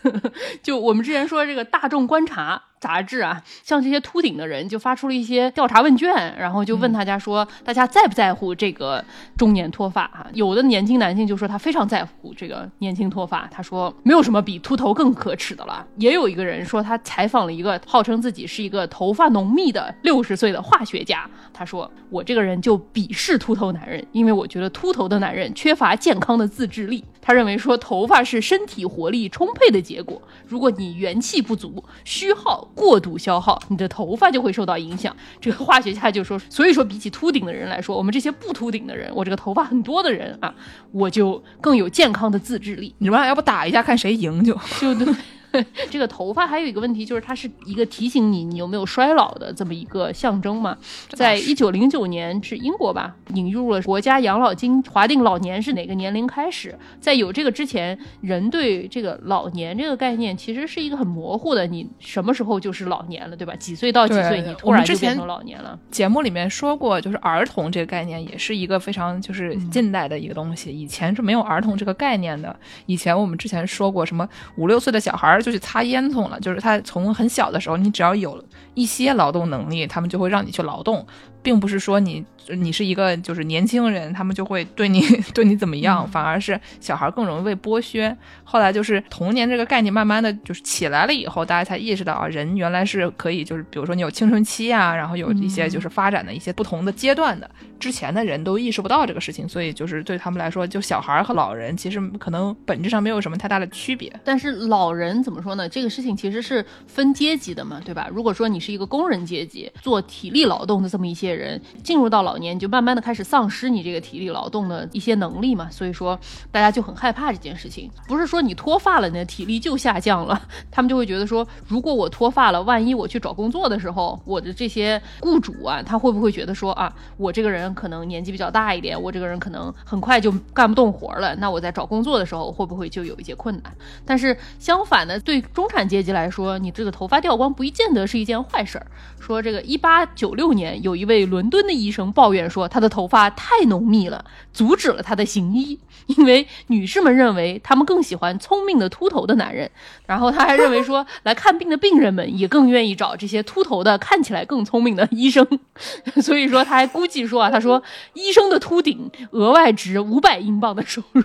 [0.62, 9.04] 就我们之前说这个大众观察杂志啊，像这些秃顶的人就发出了一些调查问卷，然后就问大家说，大家在不在乎这个
[9.36, 10.26] 中年脱发哈？
[10.32, 15.86] 有的年轻男性就说他非常在乎这个年轻脱发，他说没有什么比秃头更可耻的了。
[15.96, 27.04] 也有一个人说他采访了一个号称自己是一个头发浓密的六十岁的化学家，他说我这个人就鄙视秃头男人，因为我觉得秃头的男人缺乏健康的自制力。
[27.22, 35.14] 他认为说头发是身体活力充沛的结果，如果你元气不足、虚耗、过度消耗，你的头发就会受到影响。
[35.40, 40.54] 这个化学家就说，所以说比起秃顶的人来说，我们这些不秃顶的人，我这个头发很多的人啊，
[40.92, 42.94] 我就更有健康的自制力。
[42.98, 44.58] 你们俩要不打一下看谁赢就？
[44.80, 45.06] 就对。
[45.90, 50.76] 这个头发还有一个问题，就是它是一个提醒你你有没有衰老的这么一个象征嘛。
[51.10, 56.76] 在一九零九年是英国吧，引入了国家养老金，划定老年是哪个年龄开始。
[57.00, 63.54] 在有这个之前，人对这个老年这个概念其实是一个很模糊的，你什么时候就是老年了，对吧？
[63.56, 65.78] 几岁到几岁，你突然就变成老年了。
[65.90, 72.54] 节目里面说过，就是儿童这个概念也是一个非常就是近代的一个东西，以前是没有儿童这个概念的。
[72.86, 78.42] 以前我们之前说过，什么五六岁的小孩就去擦烟囱了，就是他从很小的时候，你只要有
[78.80, 81.06] 一些劳动能力，他们就会让你去劳动，
[81.42, 85.02] 并不是说你你是一个就是年轻人，他们就会对你
[85.34, 88.16] 对你怎么样，反而是小孩更容易被剥削。
[88.42, 104.10] 后来就是童年这个概念慢慢的就是起来了以后，大家才意识到啊，人原来是可以就是比如说你有青春期啊，然后有一些就是发展的一些不同的阶段的，之前的人都意识不到这个事情，所以就是对他们来说，就小孩和老人其实可能本质上没有什么太大的区别。
[104.24, 105.68] 但是老人怎么说呢？
[105.68, 108.08] 这个事情其实是分阶级的嘛，对吧？
[108.12, 115.68] 如果说你是一个工人阶级，做体力劳动的这么一些人，进入到老年，你就慢慢的开始丧失你这个体力劳动的一些能力嘛。
[115.70, 116.18] 所以说，
[116.50, 117.90] 大家就很害怕这件事情。
[118.06, 133.72] 不是说你脱发了，你的体力就下降了， 他们就会觉得说，如果我脱发了，万一我去找工作的时候，我的这些雇主啊，他会不会觉得说啊，我这个人可能年纪比较大一点，我这个人可能很快就干不动活了，那我在找工作的时候会不会就有一些困难？
[134.04, 138.86] 但是相反的，对中产阶级来说，你这个头发掉光不一见得是一件坏事儿。
[139.20, 149.70] 说这个一八九六年，有一位伦敦的医生抱怨说，他的头发太浓密了，阻止了他的行医，因为女士们认为他们更喜欢聪明的秃头的男人。
[150.06, 155.46] 然后他还认为说， 来看病的病人们也更愿意找这些秃头的、看起来更聪明的医生。
[156.20, 157.80] 所以说，他还估计说啊，他说
[158.14, 161.22] 医生的秃顶额外值五百英镑的收入。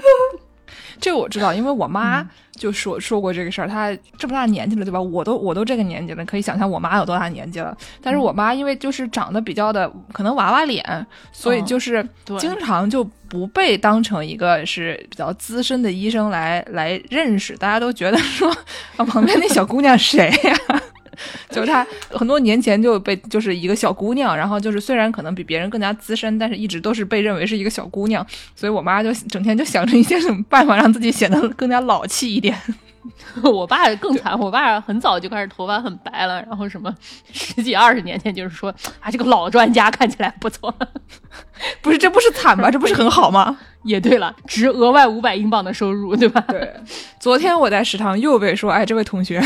[1.00, 3.68] 这我知道，因为我妈就说说过这个事儿。
[3.68, 5.00] 她这么大年纪了，对吧？
[5.00, 7.76] 我都我都这个年纪了，可以想象我妈有多大年纪了。
[8.02, 12.06] 但是我妈因为就是长得比较的可能娃娃脸，所以就是
[12.38, 17.56] 经常就不被当成一个是比较资深的医生来来认识。
[17.56, 18.50] 大家都觉得说，
[18.96, 20.82] 啊，旁边那小姑娘谁呀、
[21.50, 32.56] 就是她很多年前就被就是一个小姑娘，然后就是虽然可能比别人更加资深，但是一直都是被认为是一个小姑娘，所以我妈就整天就想着一些什么办法让自己显得更加老气一点。
[33.42, 36.94] 我爸更惨，我爸很早就开始头发很白了，然后什么
[37.32, 40.74] 十几二十年前就是说啊，这个老专家看起来不错。
[41.82, 42.70] 不是，这不是惨吗？
[42.70, 43.58] 这不是很好吗？
[43.84, 46.40] 也对了，值额外五百英镑的收入，对吧？
[46.48, 46.74] 对，
[47.18, 49.42] 昨天我在食堂又被说，哎，这位同学，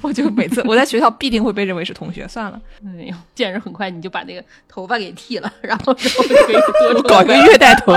[0.00, 2.26] 我就每次我在学校必定会被认为是同学。
[2.28, 6.56] 算了，哎呦，见人很快你就把那个头发给剃了，然后之后就可以
[6.92, 7.92] 多搞一个月带头。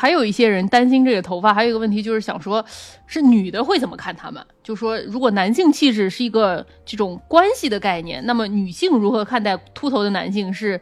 [0.00, 2.64] 还有一些人担心这个头发，还有一个问题就是想说，
[3.06, 4.42] 是女的会怎么看他们？
[4.70, 10.80] 就就说如果男性气质是一个这种关系的概念，那么女性如何看待秃头的男性是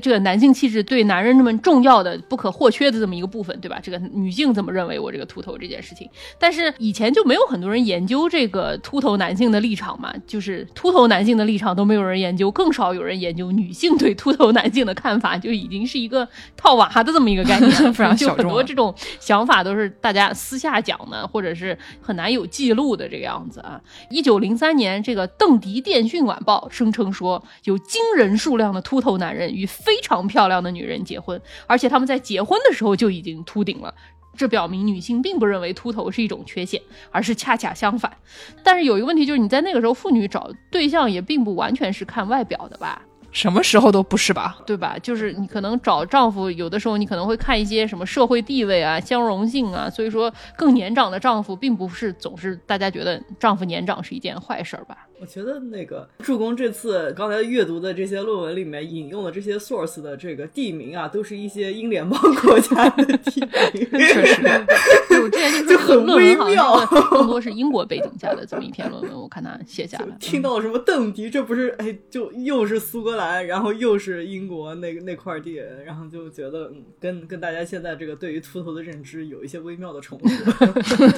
[0.00, 3.78] 这个男性气质对男人那么重要的、不可或缺的这么一个部分，对吧？
[3.80, 6.08] 这个女性怎么认为我这个秃头这件事情？
[6.36, 23.80] 但是以前就没有很多人研究这个秃头男性的立场嘛，就是秃头男性的立场都没有人研究，更少有人研究女性对秃头男性的看法，就已经是一个套娃的这么一个概念，非常就很小众了多这种想法都是大家私下讲的，或者是很难有记录的这个样子啊。
[24.10, 33.94] 一九零三年，这个邓迪电讯晚报声称说，有惊人数量的秃头男人与非常漂亮的女人结婚，而且他们在结婚的时候就已经秃顶了。
[34.36, 38.16] 这表明女性并不认为秃头是一种缺陷，而是恰恰相反。
[38.62, 43.02] 但是有一个问题就是，你在那个时候，妇女找对象也并不完全是看外表的吧？
[43.30, 44.58] 什么时候都不是吧？
[44.66, 44.96] 对吧？
[45.02, 55.06] 就是你可能找丈夫，有的时候你可能会看一些什么社会地位啊、相容性啊，所以说更年长的丈夫，并不是总是大家觉得丈夫年长是一件坏事儿吧？
[55.20, 64.42] 我觉得那个助攻这次刚才阅读的这些论文里面引用的这些 source 的这个地名啊，都是一些英联邦 国家的地名，确实，
[65.08, 70.16] 对我之前就很微妙更多是英国背景下的这么一篇论文，我看他写下来。
[70.20, 80.28] 听到了什么邓迪，这不是哎，就又是苏格兰，然后又是英国那个那块地，然后就觉得嗯，跟跟大家现在这个对于秃头的认知有一些微妙的重合。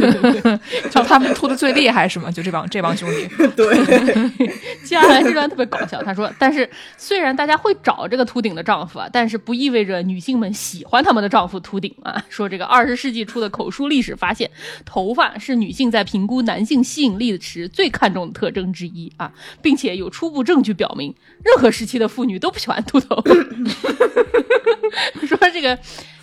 [0.90, 2.30] 就他们秃的最厉害是吗？
[2.30, 3.66] 就这帮这帮兄弟，对，
[4.84, 12.24] 接下来这段特别搞笑，他说：“但是虽然大家会找这个秃顶的丈夫啊，但是不意味着女性们喜欢他们的丈夫秃顶啊。
[12.28, 14.50] 说这个二十世纪初的口述历史发现，
[14.84, 23.22] 头发是女性在评估男性吸引力时最看重的特征之一啊，并且有初步证据表明，任何时期的妇女都不喜欢秃头。
[25.26, 25.78] 说这个。”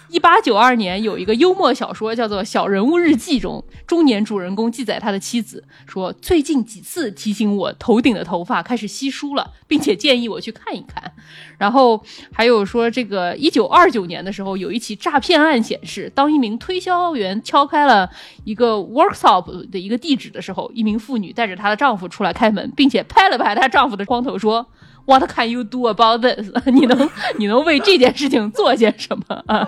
[0.09, 11.13] 一八九二年，有一个幽默小说叫做《小人物日记》中，中年主人公记载他的妻子说：“最近几次提醒我头顶的头发开始稀疏了，并且建议我去看一看。”
[11.59, 18.09] 然后还有说，这个 一九二九年的时候，有一起诈骗案显示，当一名推销员敲开了
[18.45, 24.65] 一个 workshop 的一个地址的时候，一名妇女带着她的丈夫出来开门，并且拍了拍她丈夫的光头说。
[25.07, 26.51] What can you do about this？
[26.67, 29.67] 你能你能为这件事情做些什么啊？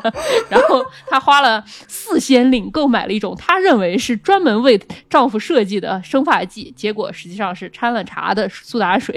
[0.50, 4.78] 然后她花了四先令购买了一种她认为是专门为
[5.10, 9.16] 丈夫设计的生发剂，结果实际上是掺了茶的苏打水。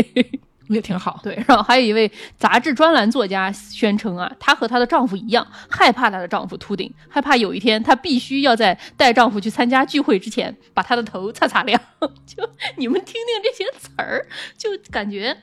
[0.69, 1.21] 也挺好。
[1.25, 11.79] 对，然后还有一位杂志专栏作家宣称啊，她和她的丈夫一样，害怕她的丈夫秃顶，害怕有一天她必须要在带丈夫去参加聚会之前把她的头擦擦亮。
[12.25, 14.25] 就你们听听这些词儿，
[14.57, 15.37] 就感觉。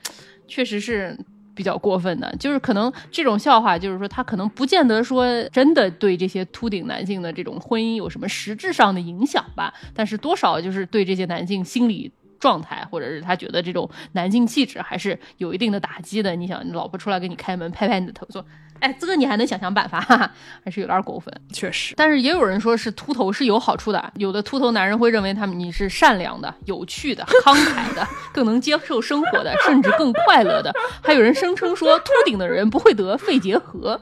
[0.50, 1.16] 确实是
[1.54, 16.34] 比较过分的，就是可能这种笑话，就是说他可能不见得说真的对这些秃顶男性的这种婚姻有什么实质上的影响吧，但是多少就是对这些男性心理状态，或者是他觉得这种男性气质还是有一定的打击的。
[16.34, 18.44] 你想，你老婆出来给你开门，拍拍你的头说。
[18.80, 20.30] 哎，这个你还能想想办法，哈哈，
[20.64, 21.32] 还是有点过分。
[21.52, 30.72] 确实，但是也有人说是秃头是有好处的，有的秃头男人会认为他们你是善良的、有趣的、慷慨的，更能接受生活的，甚至更快乐的。
[31.02, 34.00] 还有人声称说秃顶的人不会得肺结核。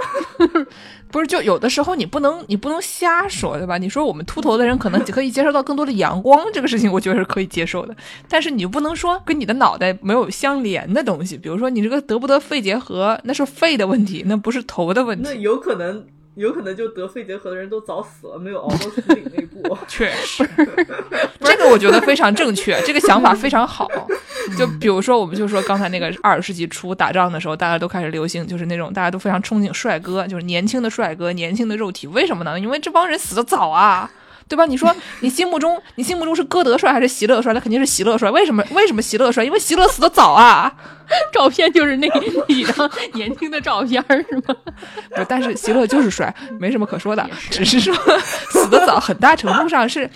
[1.10, 3.78] 不是，就有的时候你不能，你不能瞎说，对吧？
[3.78, 7.96] 你说我们秃头的人可能可以接受到更多的阳光，这个事情我觉得是可以接受的。
[8.28, 15.24] 但是你不能说跟你的脑袋没有相连的东西，比如说你这个得不得肺结核，那是肺的问题，那不是头的问题。
[15.24, 16.06] 那有可能。
[16.40, 19.76] 有可能就得肺结核的人都早死了，没有熬到秃顶那一步。
[19.86, 20.48] 确实，
[21.40, 23.88] 这个我觉得非常正确，这个想法非常好。
[24.58, 32.06] 就比如说，我们就说刚才那个二十世纪初打仗的时候，大家都开始流行，就是那种大家都非常憧憬帅哥，就是年轻的帅哥，年轻的肉体。
[32.06, 32.58] 为什么呢？
[32.58, 34.10] 因为这帮人死的早啊。
[34.50, 34.66] 对吧？
[34.66, 37.54] 你说你心目中，你心目中是歌德帅还是席勒帅？
[37.54, 38.28] 那肯定是席勒帅。
[38.32, 38.64] 为什么？
[38.72, 39.44] 为什么席勒帅？
[39.44, 40.74] 因为席勒死的早啊。
[41.32, 44.54] 照片就是那那几张年轻的照片，是吗？
[45.14, 47.24] 不，但是席勒就是帅，没什么可说的。
[47.48, 47.94] 只是说
[48.50, 50.08] 死的早，很大程度上是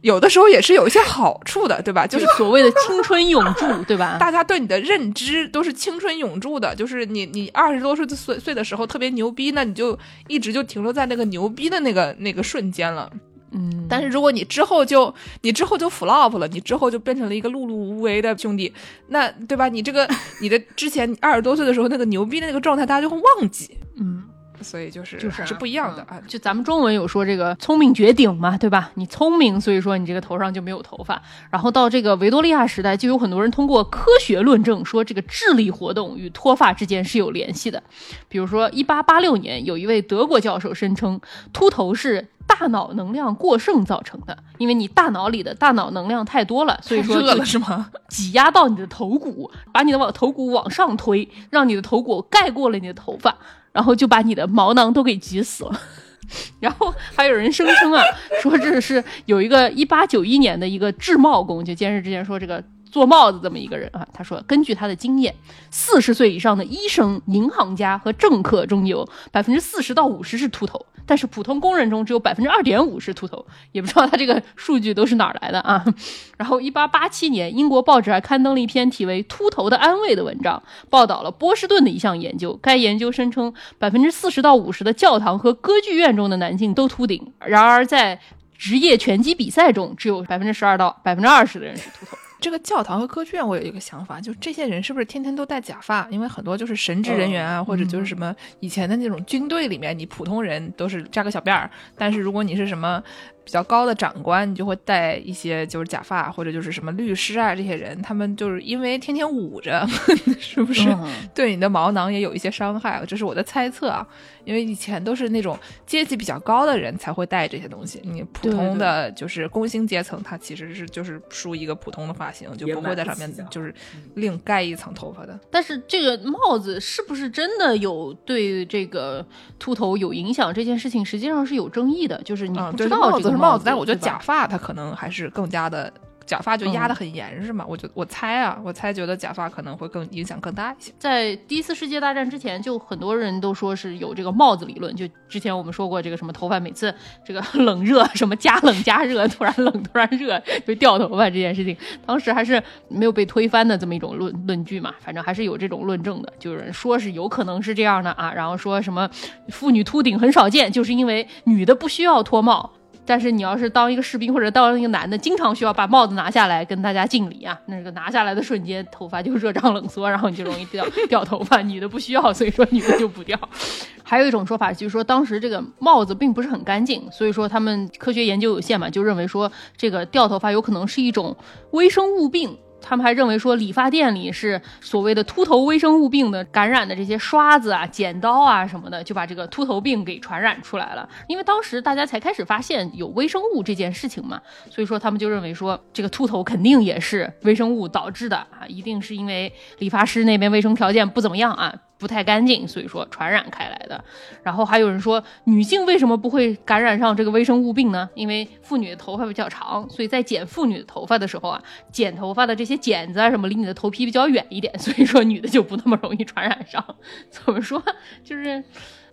[0.00, 2.06] 有的时候也是有一些好处的，对吧？
[2.06, 4.16] 就是所谓的青春永驻，对吧？
[4.20, 9.98] 大家对你的认知都是青春永驻的，就是你你二十多岁岁岁的时候特别牛逼，那你就
[10.28, 13.10] 一直就停留在那个牛逼的那个那个瞬间了。
[13.58, 18.70] 嗯，但是如果你之后就你之后就 flop 了，你之后就变成了一个碌碌无为的兄弟，
[19.08, 19.66] 那对吧？
[19.68, 20.06] 你这个
[20.42, 23.78] 你的之前二十多岁的时候那个牛逼的那个状态，大家就会忘记。
[23.98, 24.24] 嗯，
[24.60, 26.20] 所以就是就是是不一样的啊。
[26.28, 28.90] 就咱们中文有说这个聪明绝顶嘛，对吧？
[28.94, 31.22] 你聪明，所以说你这个头上就没有头发。
[31.50, 37.82] 然后到这个维多利亚时代，就有很多人通过科学论证说这个智力活动与脱发之间是有联系的。
[38.28, 41.18] 比如说，一八八六年，有一位德国教授声称
[41.54, 42.28] 秃头是。
[42.46, 47.90] 大脑能量过剩造成的，因为你大脑里的大脑能量太多了，所以说热了是吗？
[48.08, 53.36] 挤压到你的头骨，把你的往头骨往上推，让你的头骨盖过了你的头发，
[53.72, 55.80] 然后就把你的毛囊都给挤死了。
[56.58, 58.02] 然后还有人声称啊，
[58.42, 62.62] 说这是有一个一八九一年的一个制帽工，就监视之前说这个
[62.96, 65.34] 做帽子这么一个人啊，他说根据他的经验，
[65.70, 75.84] 四十岁以上的医生、银行家和政客中有百分之四十到五十是秃头，但是普通工人中只有百分之二点五是秃头，也不知道他这个数据都是哪儿来的啊。
[76.38, 82.58] 然后，一八八七年，英国报纸还刊登了一篇题为《秃头的安慰》的文章，报道了波士顿的一项研究。
[82.62, 88.18] 该研究声称，百分之四十到五十的教堂和歌剧院中的男性都秃顶，然而在
[88.56, 92.16] 职业拳击比赛中，只有百分之十二到百分之二十的人是秃头。
[92.40, 96.06] 这个教堂和歌剧院，我有一个想法，就这些人是不是天天都戴假发？
[96.10, 103.02] 因为很多就是神职人员啊，或者就是什么以前的那种军队里面，你普通人都是扎个小辫儿，但是如果你是什么
[103.46, 109.86] 比较高的长官，你就会戴一些就是假发，或者就是什么律师啊这些人，他们就是因为天天捂着，
[110.40, 113.00] 是不是嗯对你的毛囊也有一些伤害？
[113.06, 114.04] 这是我的猜测啊，
[114.44, 123.72] 因为以前都是那种阶级比较高的人才会戴这些东西，你普通的就是工薪阶层，他其实是就是梳一个普通的发型，就不会在上面就是
[124.14, 125.38] 另盖一层头发的。
[125.52, 129.24] 但是这个帽子是不是真的有对这个
[129.56, 130.52] 秃头有影响？
[130.52, 135.92] 这件事情实际上是有争议的，就是你嗯，不知道这个子是帽子，但是我觉得假发它可能还是更加的。
[136.26, 137.64] 假发就压得很严是吗？
[137.68, 140.92] 我就我猜啊，我猜觉得假发可能会更影响更大一些。
[140.98, 144.92] 在第一次世界大战之前，就很多人都说是有这个帽子理论。
[144.96, 146.92] 就之前我们说过，这个什么头发每次
[147.24, 154.92] 这个 冷热什么加冷加热，突然冷突然热就掉头发这件事情，当时还是没有被推翻的这么一种论论据嘛。
[154.98, 159.08] 反正还是有这种论证的，就有人说是有可能是这样的啊，然后说什么
[159.50, 162.72] 妇女秃顶很少见，就是因为女的不需要脱帽。
[163.06, 171.62] 但是你要是当一个士兵或者当一个男的，经常需要把帽子拿下来跟大家敬礼啊，那个拿下来的瞬间，头发就热胀冷缩，然后你就容易掉掉头发。
[171.62, 173.38] 女的不需要，所以说女的就不掉。
[174.02, 181.36] 还有一种说法就是说，当时这个帽子并不是很干净，所以说他们科学研究有限嘛，就认为说这个掉头发有可能是一种
[181.70, 182.56] 微生物病。
[182.88, 191.08] 他们还认为说，理发店里是所谓的秃头微生物病的感染的这些刷子啊、剪刀啊什么的，就把这个秃头病给传染出来了。
[191.26, 201.74] 因为当时大家才开始发现有微生物这件事情嘛，所以说他们就认为说，这个秃头肯定也是微生物导致的啊，一定是因为理发师那边卫生条件不怎么样啊。
[201.98, 204.02] 不太干净，所以说传染开来的。
[204.42, 208.08] 然后还有人说，女性为什么不会感染上这个微生物病呢？
[208.14, 216.84] 因为妇女的头发比较长，所以在剪妇女的头发的时候啊，剪头发的这些剪子啊什么离你的头皮比较远一点，所以说女的就不那么容易传染上。
[217.30, 217.82] 怎么说？
[218.22, 218.62] 就是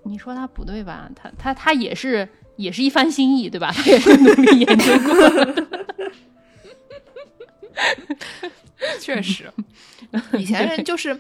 [0.04, 1.10] 你说他不对吧？
[1.16, 2.28] 他他他也是
[2.58, 3.72] 也是一番心意，对吧？
[3.74, 5.68] 他也是努力研究过的。
[9.00, 9.52] 确实，
[10.38, 11.20] 以前人就是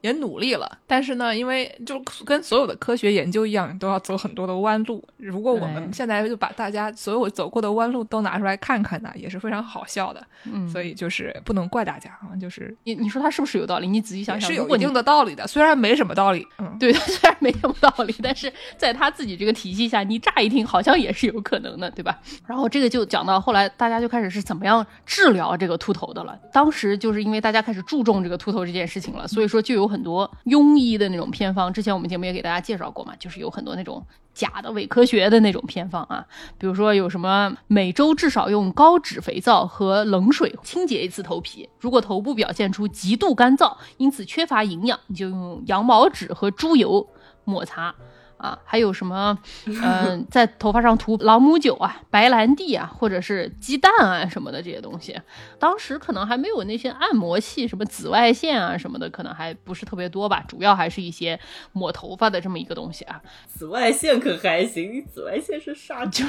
[0.00, 5.06] 也努力了，但是呢，因为就跟所有的科学研究一样，都要走很多的弯路。
[5.16, 10.26] 如果我们现在就把大家所有走过的弯路都拿出来看看呢，也是非常好笑的。
[10.44, 13.86] 嗯，所以就是不能怪大家啊，就是你你说他是不是有道理？
[13.86, 16.46] 你仔细想想，是有一定的道理的，虽然没什么道理。
[16.58, 22.18] 嗯， 对，他虽然没什么道理，但是在他自己这个体系下，你乍一听好像也是有可能的，对吧？
[22.46, 26.38] 然后这个就讲到后来，大家就开始是怎么样治疗这个秃头的了。
[26.52, 31.72] 当时就是因为大家开始注重这个秃头这件事情了，所以说就有很多庸医的那种偏方。
[31.72, 36.24] 之前我们节目也给大家介绍过嘛，就是有很多那种假的伪科学的那种偏方啊，
[36.56, 47.06] 比如说有什么每周至少用高脂肥皂和冷水清洁一次头皮，如果头部表现出极度干燥，因此缺乏营养，你就用羊毛脂和猪油
[47.44, 47.94] 抹擦。
[48.40, 49.36] 啊，还有什么，
[49.66, 55.14] 嗯、在头发上涂朗姆酒啊、白兰地啊，或者是鸡蛋啊什么的这些东西，
[55.58, 60.42] 当时可能还没有那些按摩器，什么紫外线啊什么的，可能还不是特别多吧。
[60.48, 61.38] 主要还是一些
[61.72, 63.20] 抹头发的这么一个东西啊。
[63.46, 66.24] 紫外线可还行，你紫外线是杀猪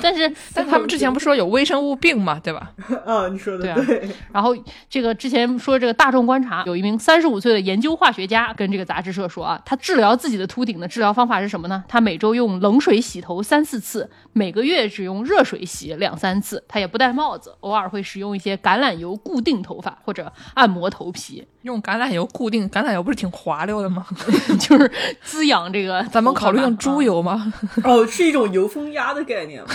[0.00, 2.72] 但是， 但他们之前不说有微生物病嘛，对吧？
[3.04, 3.28] 啊！
[3.32, 4.56] 你说的对啊对， 然后
[4.88, 11.82] 这个之前说这个大众观察有一名三十五岁的研究化学家跟这个杂志社说啊，他治疗自己的秃顶的治疗方法是什么呢？
[11.88, 16.62] 他每周用冷水洗头三四次，每个月只用热水洗两三次。
[16.68, 24.06] 他也不戴帽子，偶尔会使用一些橄榄油固定头发或者按摩头皮，用橄榄油固定，橄榄油不是挺滑溜的吗？
[24.60, 24.92] 就是
[25.22, 26.02] 滋养这个。
[26.12, 27.06] 咱们考虑用猪油。
[27.06, 27.52] 油吗？
[27.84, 29.68] 哦，是一种油封压的概念吗？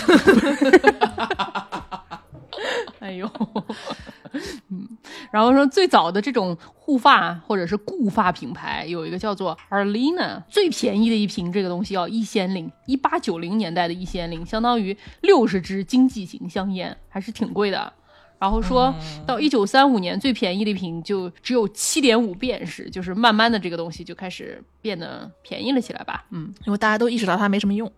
[3.00, 3.26] 哎呦，
[4.70, 4.88] 嗯，
[5.32, 17.92] 然后说最早的这种护发或者是固发品牌有一个叫做 Arlena，最便宜的一瓶这个东西要一仙令，一八九零年代的一仙令，相当于六十支经济型香烟，还是挺贵的。
[18.40, 18.92] 然后说
[19.28, 26.26] 到一九三五年，最便宜的一瓶就只有七点五便士，就是慢慢的这个东西就开始变得便宜了起来吧。
[26.32, 27.92] 嗯，因为大家都意识到它没什么用。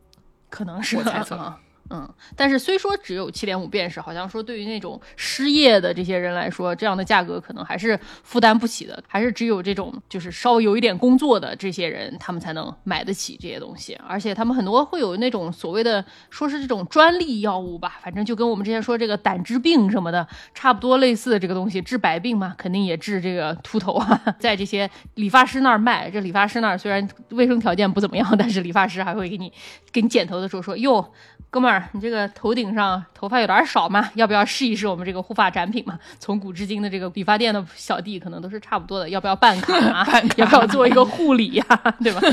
[0.49, 1.57] 可能是我猜测啊
[1.89, 13.93] 嗯，但是虽说只有七点五便士，好像说对于那种失业的这些人来说，这样的价格可能还是负担不起的，还是只有这种就是稍微有一点工作的这些人，他们才能买得起这些东西。
[14.07, 26.09] 而且他们很多会有那种所谓的说是这种专利药物吧，反正就跟我们之前说这个胆汁病什么的差不多类似的这个东西，治百病嘛，肯定也治这个秃头啊， 在这些理发师那儿卖。
[26.09, 29.51] 这理发师那儿虽然卫生条件不怎么样，但是理发师还会给你
[29.91, 31.05] 给你剪头的时候说哟。
[31.49, 34.09] 哥们儿，你这个头顶上头发有点少嘛？
[34.15, 35.97] 要不要试一试我们这个护发产品嘛？
[36.19, 40.05] 从古至今的这个理发店的小弟可能都是差不多的，要不要办卡啊？
[40.37, 41.65] 要不要做一个护理呀？
[42.03, 42.21] 对吧？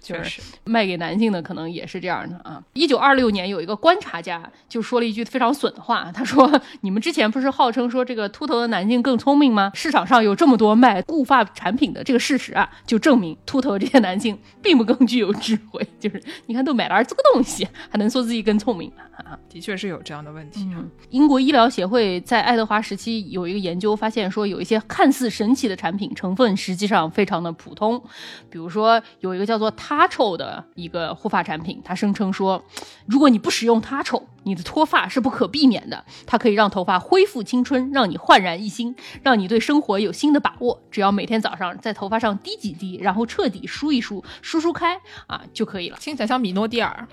[0.00, 2.62] 就是，卖给男性的可能也是这样的啊。
[2.74, 9.70] 一九二六年有一个观察家就说了一句非常损的话，他说：“你们之前不是号称说这个秃头的男性更聪明吗？
[9.74, 15.86] 市场上有这么多卖固发产品的这个事实啊，就证明秃头这些男性并不更具有智慧。
[15.98, 19.38] 就是你看都买了这个东西，还能说自己更聪明啊？
[19.48, 20.68] 的确是有这样的问题。
[20.74, 28.02] 嗯，英国医疗协会在爱德华时期有一个研究发现说，有一些看似神奇的产品成分实际上非常的普通，
[28.50, 32.62] 比如说有一个叫做 Tacho 的一个护发产品，它声称说，
[33.06, 36.04] 如果你不使用 Tacho，你的脱发是不可避免的。
[36.26, 40.80] 它可以让头发恢复青春，让你焕然一新，让你对生活有新的把握。
[40.90, 45.98] 只要每天早上在头发上滴几滴，然后彻底梳一梳，梳梳开啊就可以了。
[46.00, 47.08] 听起来像米诺地尔，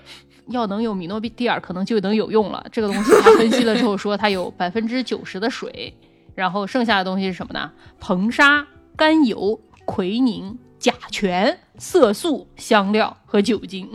[0.48, 2.64] 要能用米诺地尔，可能就能有用了。
[2.70, 5.96] 这个东西他分析了之后说，它有百分之九十的水，
[6.34, 7.72] 然后剩下的东西是什么呢？
[8.00, 8.66] 硼砂、
[8.96, 13.88] 甘油、奎宁、甲醛、色素、香料和酒精。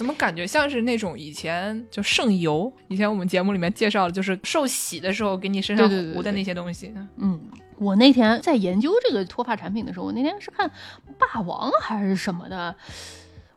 [0.00, 2.72] 怎么感觉像是那种以前就圣油？
[2.88, 6.90] 以前我们节目里面介绍的，就是受洗的时候给你身上糊的那些东西。
[7.18, 7.38] 嗯，
[7.76, 10.70] 我那天在研究这个脱发产品的时候，我那天是看
[11.18, 12.74] 霸王还是什么的。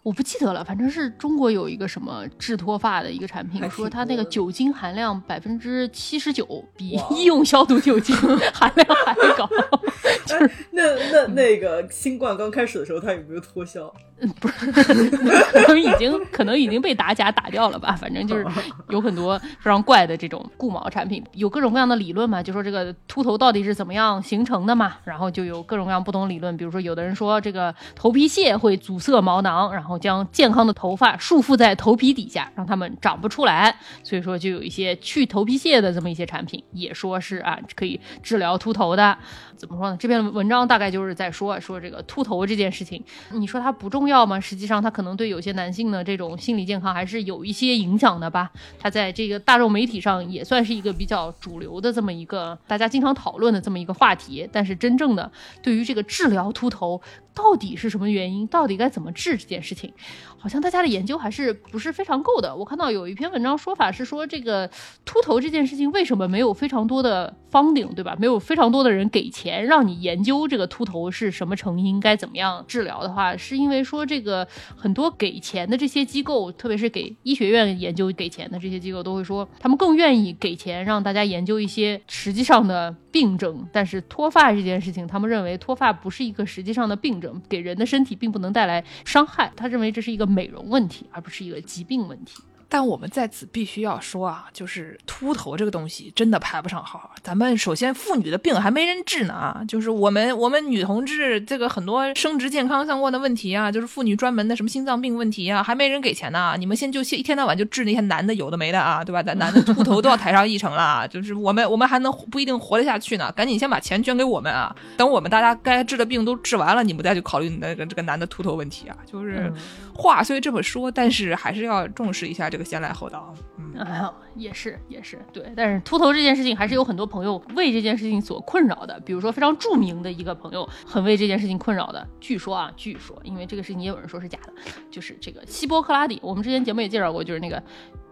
[0.02, 8.14] 我不记得了，反正是中国有一个什么治脱发的一个产品，还说它那个酒精含量百分之七十九，比医用消毒酒精
[8.54, 9.50] 含量还高。
[10.28, 13.94] 哎，那那那个新冠刚开始的时候，它有没有脱销？
[14.39, 18.45] 可能已经可能已经被打假打掉了吧，反正就是
[18.89, 39.17] 有很多非常怪的这种固毛产品，有各种各样的理论嘛，就说这个秃头到底是怎么样形成的嘛，然后就有各种各样不同的理论，比如说有的人说这个头皮屑会阻塞毛囊，然后将健康的头发束缚在头皮底下，让它们长不出来，所以说就有一些去头皮屑的这么一些产品，也说是啊可以治疗秃头的。
[39.55, 39.97] 怎么说呢？
[39.97, 43.01] 这篇文章大概就是在说说这个秃头这件事情，
[43.32, 44.39] 你说它不重要吗？
[44.39, 48.51] 实际上它可能对有些男性的这种心理健康还是有一些影响的吧。
[48.80, 54.47] 它在这个大众媒体上也算是一个比较主流的这么一个大家经常讨论的这么一个话题。
[54.51, 57.01] 但是真正的对于这个治疗秃头
[57.34, 59.92] 到底是什么原因，到底该怎么治这件事情，
[60.38, 62.56] 好像大家的研究还是不是非常够的。
[62.56, 64.70] 我看到有一篇文章说法是说，这个
[65.06, 68.16] 秃头这件事情为什么没有非常多的 funding，对吧？
[68.20, 83.68] 没有非常多的人给钱让你研究这个秃头是什么成因，该怎么样治疗的话，是因为说这个很多给钱的这些机构，特别是给医学院研究给钱的这些机构，都会说他们更愿意给钱让大家研究一些实际上的病症。
[83.72, 89.51] 但是脱发这件事情，他们认为脱发不是一个实际上的病症给人的身体并不能带来伤害。
[89.55, 92.41] 他认为这是一个美容问题，而不是一个疾病问题。
[92.74, 97.11] 但我们在此必须要说啊，就是秃头这个东西真的排不上号。
[97.21, 106.55] 咱们首先妇女的病还没人治呢啊，就是我们我们女同志这个很多生殖健康相关的问题啊，就是妇女专门的什么心脏病问题啊，还没人给钱呢。
[106.57, 109.21] 你们先就一天到晚就治那些男的有的没的啊，对吧？
[109.21, 113.32] 咱男的秃头都要抬上议程了啊， 就是我们我们还能不一定活得下去呢。
[113.34, 118.97] 赶紧先把钱捐给我们啊，等我们大家该治的病都治完了，你们再去考虑那个这个男的秃头问题啊。
[119.05, 119.53] 就是
[119.94, 123.34] 话虽这么说，但是还是要重视一下这个先来后到。
[123.58, 129.00] 嗯，哎呀，也是也是对，但是秃头这件事情还是有很多朋友为这件事情所困扰的。
[129.02, 134.54] 比如说非常著名的一个朋友很为这件事情困扰的，据说啊，据说，因为这个事情也有人说是假的，
[134.89, 137.62] 就是这个希波克拉底，我们之前节目也介绍过，就是那个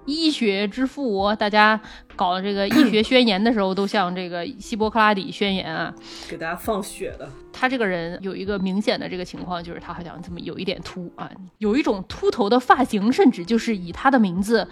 [0.05, 1.79] 医学之父，大家
[2.15, 5.93] 搞这个医学宣言的时候都向这个希波克拉底宣言啊。
[6.29, 11.29] 给大家放血的，他这个人有一个明显的这个情况，就是他好像这么有一点秃啊，
[11.59, 14.67] 有一种秃头的发型，甚至就是以他的名字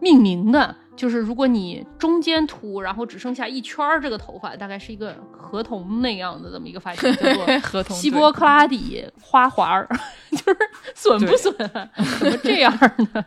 [0.00, 9.88] 命名的就是如果你中间秃，然后只剩下一圈儿这个头发，大概是一个合同那样的这么一个发型， 叫做合同希波克拉底花环儿，
[10.32, 10.58] 就是
[10.94, 11.88] 损不损啊？
[12.18, 12.72] 怎么这样
[13.14, 13.24] 呢？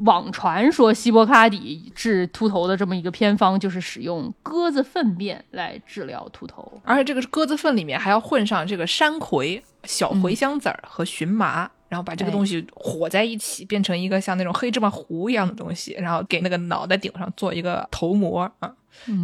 [0.00, 6.80] 网传说希波克拉底治秃头的这么一个偏方，就是使用鸽子粪便来治疗秃头。
[6.84, 18.72] 而且这个鸽子粪里面还要混上这个山葵、小茴香籽儿和荨麻，然后把这个东西和在一起，变成一个像那种黑芝麻糊一样的东西，然后给那个脑袋顶上做一个头膜啊，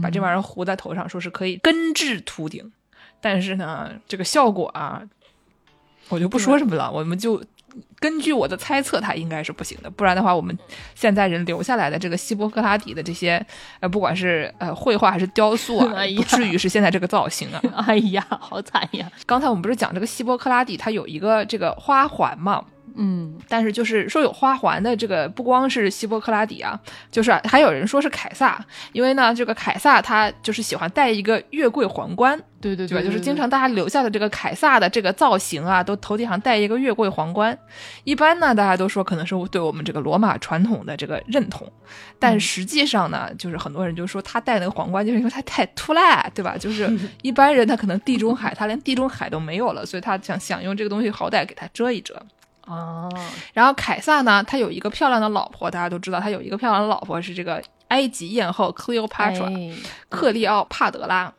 [0.02, 2.72] 把这玩意儿糊在头上，说是可以根治秃顶。
[3.20, 5.02] 但是呢，这个效果啊，
[6.10, 7.42] 我就不说什么了，我们就
[7.98, 9.90] 根据我的猜测，它应该是不行的。
[9.90, 10.56] 不然的话，我们
[10.94, 13.44] 现在人留下来的这个希波克拉底的这些，
[13.80, 17.60] 呃，不管是呃绘画还是雕塑啊， 哎不至于是现在这个造型啊。
[17.86, 19.10] 哎呀，好惨呀！
[19.26, 22.64] 刚才我们不是讲这个希波克拉底，它有一个这个花环嘛？
[22.96, 26.78] 嗯，但是就是说有花环的这个不光是希波克拉底啊，
[27.10, 37.58] 就是还有人说是凯撒，因为呢这个凯撒他就是喜欢戴一个月桂皇冠，对对对就是经常大家留下的这个凯撒的这个造型啊，都头顶上戴一个月桂皇冠。
[38.04, 41.70] 一般呢，大家都说可能是对我们这个罗马传统的这个认同，
[42.18, 46.56] 但实际上呢，就是很多人就说他戴那个皇冠，就是因为他太秃啦，对吧？
[46.60, 46.88] 就是
[47.22, 52.14] 一般人他可能地中海他连地中海都没有了，所以他想想用这个东西好歹给他遮一遮。
[52.66, 53.08] 啊，
[53.52, 59.44] 然后凯撒呢，他有一个漂亮的老婆，大家都知道，他有一个漂亮的老婆是这个埃及艳后 Cleopatra。
[59.44, 59.76] 哎
[60.08, 61.32] 克利奥帕德拉。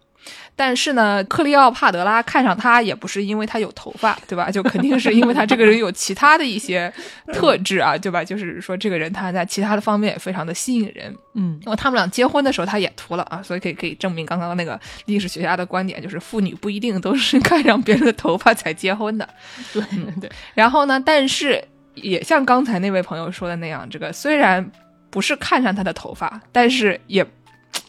[0.55, 4.49] 但是呢，克利奥帕德拉看上他也不是因为他有头发， 对吧？
[4.49, 6.91] 就肯定是因为他这个人有其他的一些
[7.33, 8.23] 特质啊，对吧？
[8.23, 11.13] 就是说这个人他在其他的方面也非常的吸引人。
[11.33, 19.27] 嗯，因为他们俩结婚的时候他也秃了啊，所以可以可以证明刚刚那个历史学家的观点，就是妇女不一定都是看上别人的头发才结婚的。
[19.73, 19.83] 对
[20.21, 21.61] 对，然后呢，但是
[21.95, 24.71] 也像刚才那位朋友说的那样，这个虽然
[25.09, 27.25] 不是看上他的头发，但是也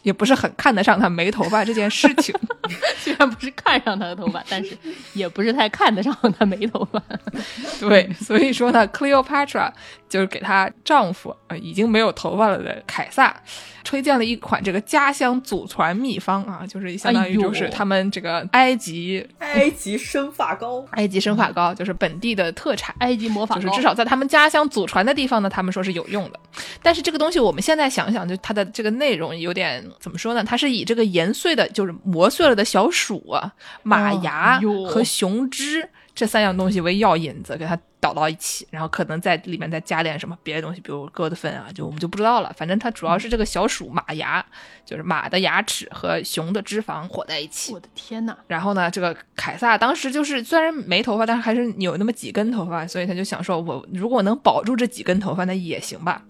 [0.07, 2.33] 也不是很看得上他没头发这件事情。
[2.97, 4.77] 虽然不是看上他的头发，但是
[5.11, 7.03] 也不是太看得上他没头发。
[7.81, 9.69] 对，所以说呢，Cleopatra
[10.07, 13.35] 就是给她丈夫呃已经没有头发了的凯撒
[13.83, 22.95] 推荐了一款这个家乡祖传秘方啊，就是相当于就是他们这个埃及、埃及生发膏， 埃及生发膏，就是本地的特产。
[22.99, 26.39] 埃及魔法膏就是至少在他们家乡祖传的地方呢，他们说是有用的。
[26.81, 30.43] 但是这个东西我们现在想想，就它的这个内容有点怎么说呢？
[30.43, 42.51] 它是以这个研碎的，就是磨碎了的小鼠啊、马牙和雄脂这三样东西为药引子，给它倒到一起，然后可能在里面再加点什么别的东西，比如鸽子粪啊，就我们就不知道了。
[42.57, 44.43] 反正它主要是这个小鼠马牙，
[44.85, 47.73] 就是马的牙齿和熊的脂肪混在一起。
[47.73, 56.23] 我的天呐，然后呢，这个凯撒当时就是虽然没头发，但是还是有那么几根头发，所以他就想说，我如果能保住这几根头发，那也行吧。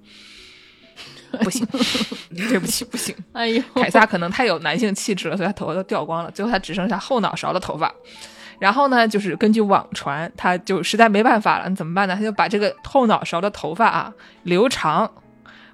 [1.38, 1.65] 不行，
[2.49, 3.15] 对不起，不行。
[3.33, 7.93] 哎呦，凯撒可能太有男性气质了，所以他头发都掉光了，最后他只剩下后脑勺的头发。
[8.59, 12.15] 然后呢，就是根据网传，他就实在没办法了，那怎么办呢？
[12.15, 14.11] 他就把这个后脑勺的头发啊
[14.43, 15.09] 留长，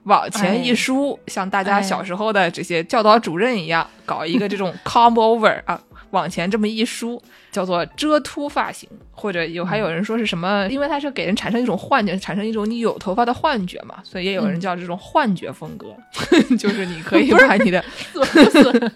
[0.03, 5.79] 往前一梳，像大家小时候的这些教导主任一样，搞一个这种 comb over 啊，
[6.13, 15.95] 往前这么一梳，叫做遮秃发型，或者有还有人说是什么，因为它是给人产生一种幻觉，产生一种你有头发的幻觉嘛，所以也有人叫这种幻觉风格，
[16.57, 17.83] 就是你可以把你的？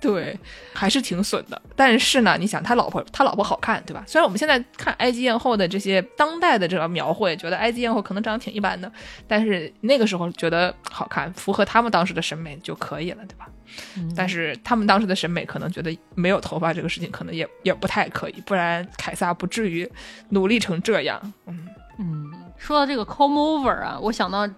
[0.00, 0.38] 对，
[0.74, 1.60] 还是挺损的。
[1.76, 4.02] 但是呢，你想他老婆，他老婆好看，对吧？
[4.06, 8.90] 虽然我们现在看埃及艳后的这些当代的这个描绘，觉得埃及艳后可能长得挺一般的，
[9.28, 13.48] 但是那个时候觉得好看，符合他们当时的审美就可以了，对吧？
[14.16, 19.90] 但是他们当时的审美可能觉得没有头发这个事情可能也也不太可以，不然凯撒不至于
[20.30, 21.20] 努力成这样。
[21.46, 21.68] 嗯，
[21.98, 24.48] 嗯，说到这个 comb over 啊，我想到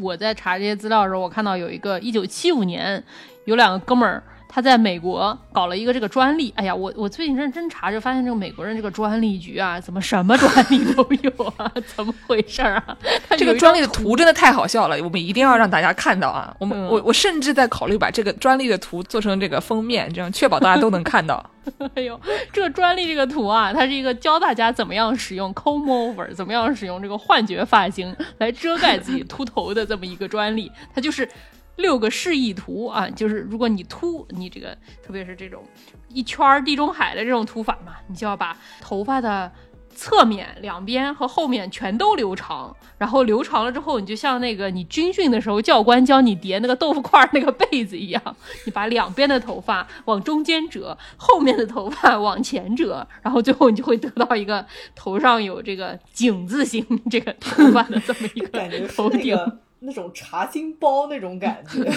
[0.00, 3.02] 我在查这些资料的时候，我看到有一个一九七五年
[3.44, 4.22] 有两个哥们儿。
[4.54, 11.68] 他在美国搞了一个这个专利，哎呀，我我最近认真查，就发现这个美国人这个专利局啊，怎么什么专利都有啊？
[11.96, 12.96] 怎么回事儿啊？
[13.36, 16.54] 这个专利的图真的太好笑了，我们一定要让大家看到啊！
[16.60, 21.44] 我们、嗯我我甚至在考虑把这个专利的图做成这个封面，这样确保大家都能看到。
[21.96, 22.20] 哎呦，
[22.52, 30.70] 这个专利这个图啊，它是一个教大家怎么样使用 comb over，怎么样使用这个幻觉发型来遮盖自己秃头的这么一个专利。
[30.94, 31.28] 它就是
[31.76, 35.62] 六个示意图啊，就是如果你秃，你这个特别是这种
[36.08, 39.50] 一圈儿地中海的这种秃法嘛，你就要把头发的。
[39.96, 54.66] 侧面两边和后面全都留长，然后留长了之后，你就像那个你军训的时候教官教你叠那个豆腐块儿那个被子一样，你把两边的头发往中间折，后面的头发往前折，然后最后你就会得到一个
[54.96, 59.38] 头上有这个井字形这个头发的这么一个头顶。
[59.84, 61.90] 那种茶巾包那种感觉。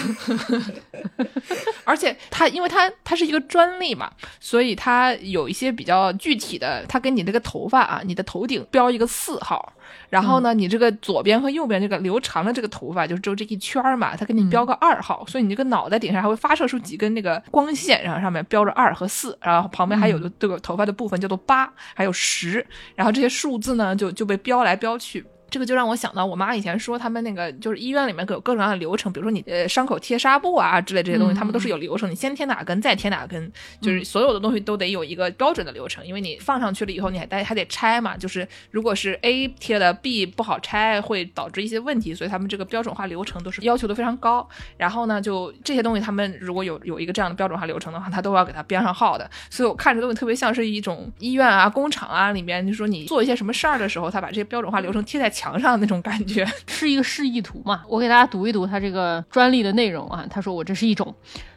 [1.84, 4.10] 而且它因为它它是一个专利嘛，
[4.40, 9.72] 所以它有一些比较具体的，它跟你这个头发啊，你的头顶标一个四号，
[10.10, 22.64] 然后呢，你这个左边和右边这个留长的这个头发就只有这一圈儿嘛，它给你标个二号，所以你这个脑袋顶上还会发射出几根那个光线，然后上面标着二和四，然后旁边还有这个头发的部分叫做八，还有十，
[22.94, 25.24] 然后这些数字呢就就被标来标去。
[25.50, 44.46] 这个就让我想到我妈以前说，他们那个就是医院里面有各种各样的流程，比如说你呃伤口贴纱布啊之类这些东西，他们都是有流程，你先贴哪根，再贴哪根，就是所有的东西都得有一个标准的流程，因为你放上去了以后，你还得还得拆嘛，就是如果是 A 贴的 B 不好拆，会导致一些问题，所以他们这个标准化流程都是要求的非常高。
[44.76, 49.28] 然后呢，就这些东西，他们如果有有一个这样的标准化流程的话，他都要给它编上号的。
[49.50, 56.44] 所以我看这东西特别像是一种医院啊、工厂啊里面，就说你做一些什么事儿的时候，他把这些标准化流程贴在墙上那种感觉。
[56.66, 57.82] 是一个示意图嘛？
[57.86, 60.26] 我给大家读一读他这个专利的内容啊。
[60.28, 61.14] 他说我这是一种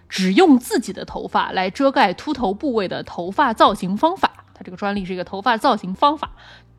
[0.07, 4.31] 只用自己的头发来遮盖秃头部位的头发造型方法。
[4.53, 6.31] 它这个专利是一个头发造型方法。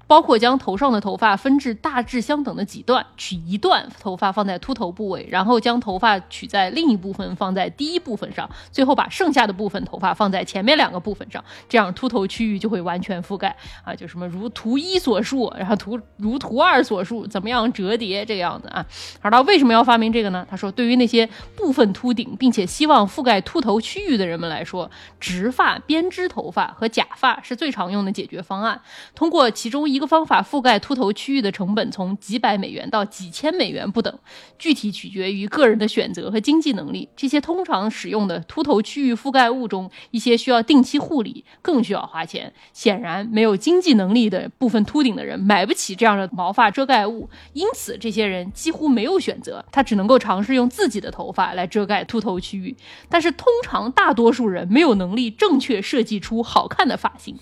[0.07, 18.84] 包括将头上的头发分至大致相等的几段，取一段头发放在秃头部位，然后将头发取在另一部分放在第一部分上，最后把剩下的部分头发放在前面两个部分上，这样秃头区域就会完全覆盖啊，就什么如图一所述，然后图如图二所述，怎么样折叠这个样子啊？
[19.20, 20.46] 而他为什么要发明这个呢？
[20.50, 28.80] 他说，对于那些部分秃顶并且希望覆盖秃头区域的人们来说，直发、编织头发和假发是最常用的解决方案。
[29.14, 34.18] 通过其中一个方法覆盖秃头区域的成本从几百美元到几千美元不等，
[34.59, 37.09] 具体取决于个人的选择和经济能力。
[37.16, 42.53] 这些通常使用的秃头区域覆盖物中，一些需要定期护理，更需要花钱。
[42.72, 52.76] 显然，没有经济能力的部分秃顶的人买不起这样的毛发遮盖物，因此这些人几乎没有选择，他只能够尝试用自己的头发来遮盖秃头区域。
[53.09, 57.36] 但是，通常大多数人没有能力正确设计出好看的发型。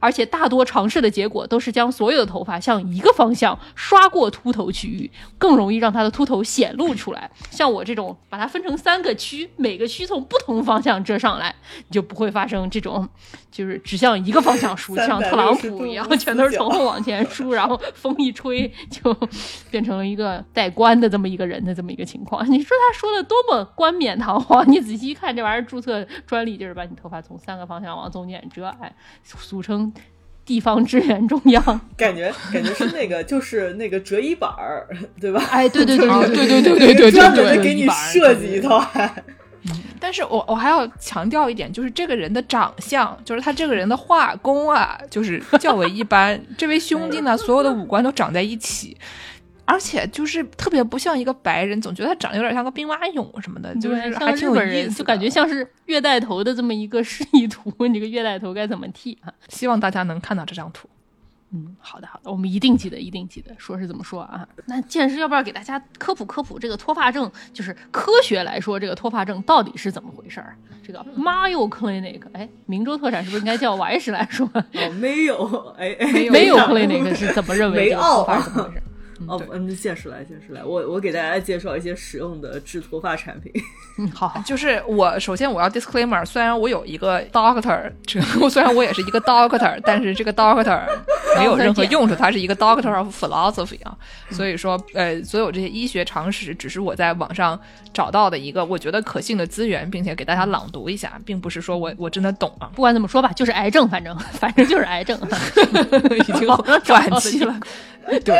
[0.00, 7.30] 而且大多尝试的结果都是将所有的头发向一个方向刷过秃头区域，更容易让他的秃头显露出来。
[7.50, 11.54] 像我这种把它分成三个区，每个区从不同方向遮上来，
[11.88, 13.08] 你就不会发生这种
[13.50, 19.14] 就是只向一个方向梳，像特朗普一样，全都是从后往前梳，然后风一吹就
[19.70, 22.44] 变成了一个戴冠的这么一个人的这么一个情况。
[22.50, 24.66] 你说他说的多么冠冕堂皇？
[24.70, 29.92] 你仔细一看，这玩意儿注册专利就是把你头发从三个方向往中间遮，哎，俗称。
[30.46, 31.62] 地方支援中央，
[31.98, 34.86] 感觉感觉是那个，就是那个折衣板儿，
[35.20, 35.42] 对吧？
[35.50, 38.88] 哎，对对对对对对对对对，专门给你设计一套。
[39.98, 46.40] 但是我我还要强调一点，就是这个人的长相，就是他这个人的画工啊，就是较为一般。
[46.56, 48.96] 这位兄弟呢，所有的五官都长在一起。
[49.66, 57.74] 而且就是特别不像一个白人，总觉得他长得有点像个兵马俑什么的，就是还挺有意思，就感觉像是月带头的这么一个示意图。
[57.86, 59.32] 你这个月带头该怎么剃啊？
[59.48, 60.88] 希望大家能看到这张图。
[61.52, 63.54] 嗯，好的好的，我们一定记得，一定记得。
[63.56, 64.46] 说是怎么说啊？
[64.66, 67.30] 那健师要不要给大家科普科普这个脱发症？
[67.52, 70.56] 就是科学来说，这个脱发症到底是怎么回事儿？
[70.84, 74.48] 这个 Mayo Clinic，哎，明州特产是不是应该叫王医师来说？
[74.54, 75.96] 哦，没有，哎，
[76.30, 78.82] 没有 Clinic 是怎么认为这个脱发是怎么回事？
[79.26, 83.52] 哦，嗯，见识来，见识来，我我给大家介绍一些实用的治脱发产品。
[83.98, 90.82] 嗯，好，就是我首先我要 disclaimer，虽然我有一个 doctor，这 虽然我也是一个 doctor， 但是这个 doctor
[91.38, 93.96] 没有任何用处，它是一个 doctor of philosophy 啊，
[94.30, 97.58] 所以说呃，所有这些医学常识只是我在网上
[97.94, 102.70] 找到的一个我觉得可信的资源，并且给大家朗读一下，并不是说我我真的懂啊。
[102.74, 105.18] 不管怎么说吧，就是癌症，反正反正就是癌症，
[106.18, 107.58] 已经晚期了。
[108.24, 108.38] 对，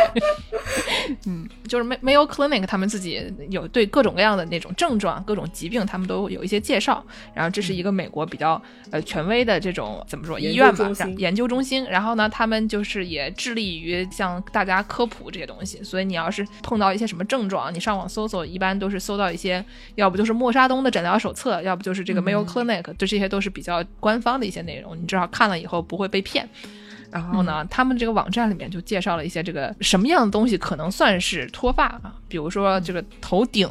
[1.27, 7.05] 嗯，就是 Mayo Clinic 他们自己有对各种各样的那种症状、各种疾病，他们都有一些介绍。
[7.35, 8.61] 然后这是一个美国比较
[8.91, 11.85] 呃权威的这种怎么说医院吧，研究中心。
[11.87, 15.83] 然后呢，他们就是也致力于向大家科普这些东西。
[15.83, 19.65] 所以你要是碰到一些什么症状，你上网搜索，一般都是搜到一些，
[19.97, 26.49] 要不就是莫沙东的诊疗手册，要不就是这个 Mayo Clinic，就这些都是比较官方的一些内容，你至少看了以后不会被骗。
[27.17, 32.15] 然后呢，他们这个网站里面就介绍了一些这个什么样的东西可能算是脱发啊？
[32.29, 33.69] 比如说这个头顶，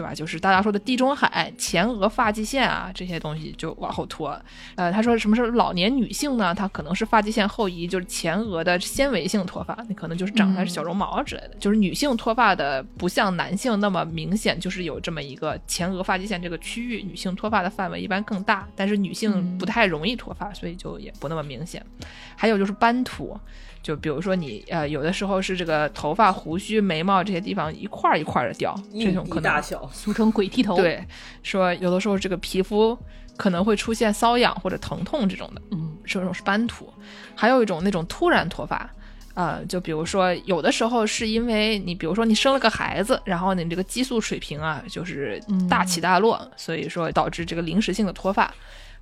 [0.00, 0.14] 对吧？
[0.14, 4.34] 就是大家说的地中海前额发际线啊，这些东西就往后拖。
[4.76, 6.54] 呃，他说什么是老年女性呢？
[6.54, 11.50] 她可能是发际线后移，就是前额的纤维性脱发，那可能就是长出来是小绒毛之类的。
[11.58, 21.84] 就是女性脱发的不像男性那么明显，就是有这么一个前额发际线这个区域，女性脱发的范围一般更大，但是女性不太容易脱发，所以就也不那么明显。
[22.34, 23.38] 还有就是斑秃。
[23.82, 30.76] 就比如说你呃，有的时候是这个头发、胡须、眉毛这些地方一块一块的掉，这种可能大小，俗称鬼剃头。
[30.76, 31.02] 对，
[31.42, 32.98] 说有的时候这个皮肤
[33.36, 36.92] 可能会出现瘙痒或者疼痛这种的，嗯，这种是斑秃。
[37.34, 38.88] 还有一种那种突然脱发，
[39.32, 48.52] 呃，就比如说有的时候是因为你，比如说你生了个孩子，然后你这个激素水平啊就是大起大落，所以说导致这个临时性的脱发。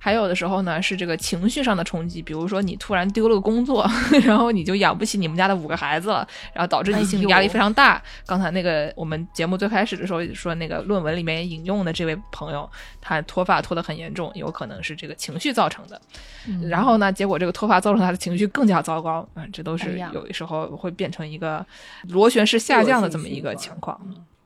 [0.01, 3.85] 还有的时候呢，是这个情绪上的冲击，比如说你突然丢了个工作，
[4.23, 8.01] 然后你就养不起你们家的五个孩子了，然后导致你心理压力非常大。
[8.25, 12.67] 刚才那个我们节目最开始的时候说那个论文里面引用的这位朋友，
[13.01, 16.01] 他脱发脱得很严重，有可能是这个情绪造成的。
[16.69, 21.65] 然后呢，结果这个脱发造成他的情绪更加糟糕，啊，这都是有的时候会变成一个
[22.07, 23.99] 螺旋式下降的这么一个情况。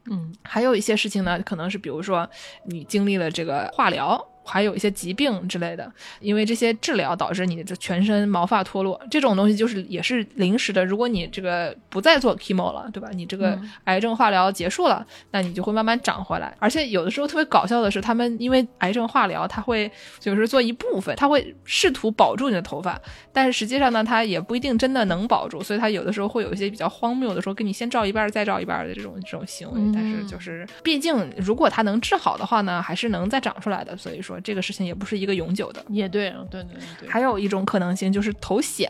[0.10, 2.28] 嗯，还有一些事情呢，可能是比如说
[2.66, 4.20] 你经历了这个化疗。
[4.46, 10.86] 还有一些疾病之类的，因为这些治疗导致你的全身毛发脱落，这种东西就是也是临时的。
[10.86, 13.10] 如果你这个不再做 chemo 了，对吧？
[13.14, 16.54] 你这个癌症化疗结束了，那你就会慢慢长回来。
[16.60, 19.90] 而且有的时候特别搞笑的是，他们因为癌症化疗，他会
[20.20, 23.00] 就是做一部分，他会试图保住你的头发，
[23.32, 29.80] 但是实际上呢，他也不一定真的能保住，所以他有的时候会有一些比较荒谬的说，给你先照一半再照一半的这种这种行为。
[29.94, 33.96] 但是就是毕竟如果他能治好的话呢，还是能再长出来的。
[33.96, 34.33] 所以说。
[34.42, 37.10] 这个事情也不是一个永久的，也对，对对对。
[37.10, 38.88] 还有一种可能性就是头癣，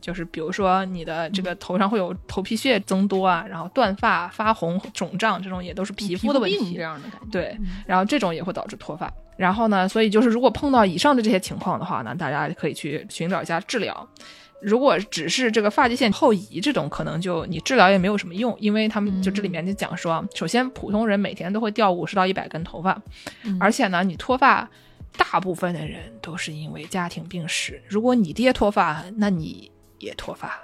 [0.00, 6.74] 就是比如说你的这个头上会有头皮屑增多啊，然后断发、发红、肿胀，这种也都是皮肤的问题。
[6.74, 7.26] 这样的感觉。
[7.30, 9.10] 对，然后这种也会导致脱发。
[9.36, 14.08] 然后呢，所以就是如果碰到以上的这些情况的话呢，大家可以去寻找一下治疗。
[14.62, 22.98] 如果只是这个发际线后移这种，可能就你治疗也没有什么用，因为他们就这里面就讲说，首先普通人每天都会掉五十到一百根头发，
[23.58, 24.68] 而且呢，你脱发。
[25.16, 27.82] 大部分的人都是因为家庭病史。
[27.88, 30.58] 如果你爹脱发，那你也脱发，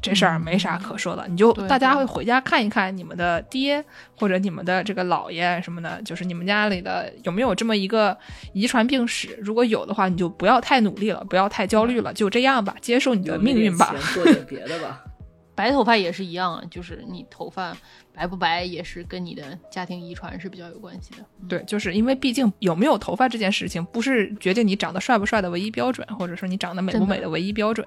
[0.00, 1.26] 这事儿没啥可说的。
[1.28, 3.82] 你就大家会回家看一看你们的爹
[4.16, 8.16] 或者你们的这个姥爷什么的，就是你们家里的有没有这么一个
[8.52, 9.38] 遗传病史。
[9.42, 13.94] 如果有的话，你就不要太努力了，不要太焦虑了，就这样吧，接受你的命运吧。
[14.12, 15.02] 做点别的吧。
[15.56, 17.76] 白头发也是一样，就是你头发
[18.14, 21.26] 白不白也是跟你的家庭遗传是比较有关系的。
[21.48, 27.86] 对，就是因为毕竟有没有头发这件事情，不是决定你长得帅不帅的唯一标准，或者说你长得美不美的唯一标准，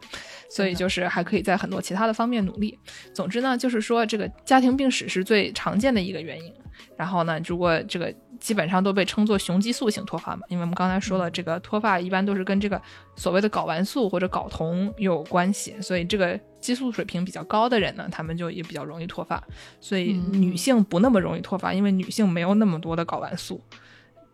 [0.50, 2.78] 所以就是还可以在很多其他的方面努力。
[3.14, 6.54] 总之呢，就是说这个家庭病史是最常见的一个原因。
[6.96, 8.14] 然后呢，如果这个。
[8.40, 12.82] 基本上都被称作雄激素型脱发嘛，因为我们刚才说了，这个脱发一般都是跟这个
[13.16, 19.44] 所谓的睾丸素或者睾酮有关系，所以这个激素水平比较高的人呢，他们就也比较容易脱发。
[19.80, 23.62] 所以女性不那么容易脱发，因为女性没有那么多的睾丸素，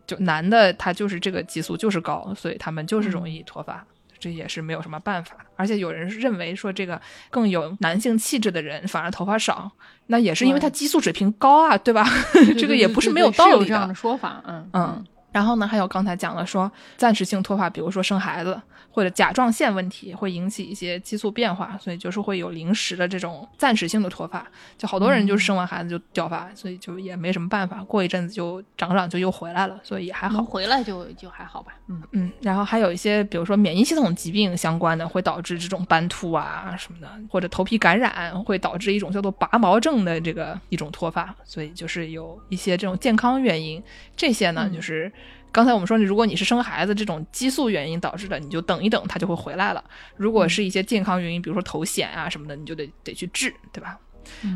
[0.06, 3.86] 就男的他就是这个激素就是高，所以他们就是容易脱发。
[4.24, 6.98] 这也是没有什么办法，而且有人认为说这个
[7.28, 9.70] 更有男性气质的人反而头发少，
[10.06, 12.08] 那也是因为他激素水平高啊，对吧？
[12.56, 13.66] 这个也不是没有道理的。
[13.66, 15.04] 这样的说法，嗯嗯。
[15.34, 18.56] 然后呢，还有刚才讲了说暂时性脱发，比如说生孩子
[18.92, 24.46] 或者甲状腺问题会引起一些激素变化，所以就是会有临时的这种暂时性的脱发。
[24.78, 30.40] 就好多人就是生完孩子就掉发，所以就也没什么办法，过一阵子就长长就又回来了，所以也还好。
[30.44, 31.72] 回来就就还好吧。
[31.88, 32.30] 嗯嗯。
[32.40, 43.82] 然后还有一些比如说免疫系统疾病相关的，会导致这种斑秃啊什么的，或者头皮感染会导致一种叫做拔毛症的这个一种脱发，所以就是有一些这种健康原因，
[44.16, 45.12] 这些呢就是。
[45.54, 49.84] 刚才我们说，你如果你是生孩子这种激素原因导致的，你就等一等，它就会回来了。
[50.16, 53.96] 如果是一些健康原因，比如说头癣啊什么的，你就得得去治，对吧？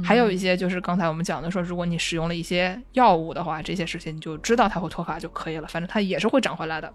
[0.03, 6.93] 还有一些就是刚才我们讲的，说如果你使用了一些药物的话，这些事情你就知道它会脱发就可以了，反正它也是会长回来的。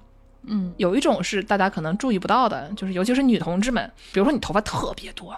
[0.48, 5.34] 嗯，有一种是大家可能注意不到的，就是尤其是女同志们，比如说你头发特别多，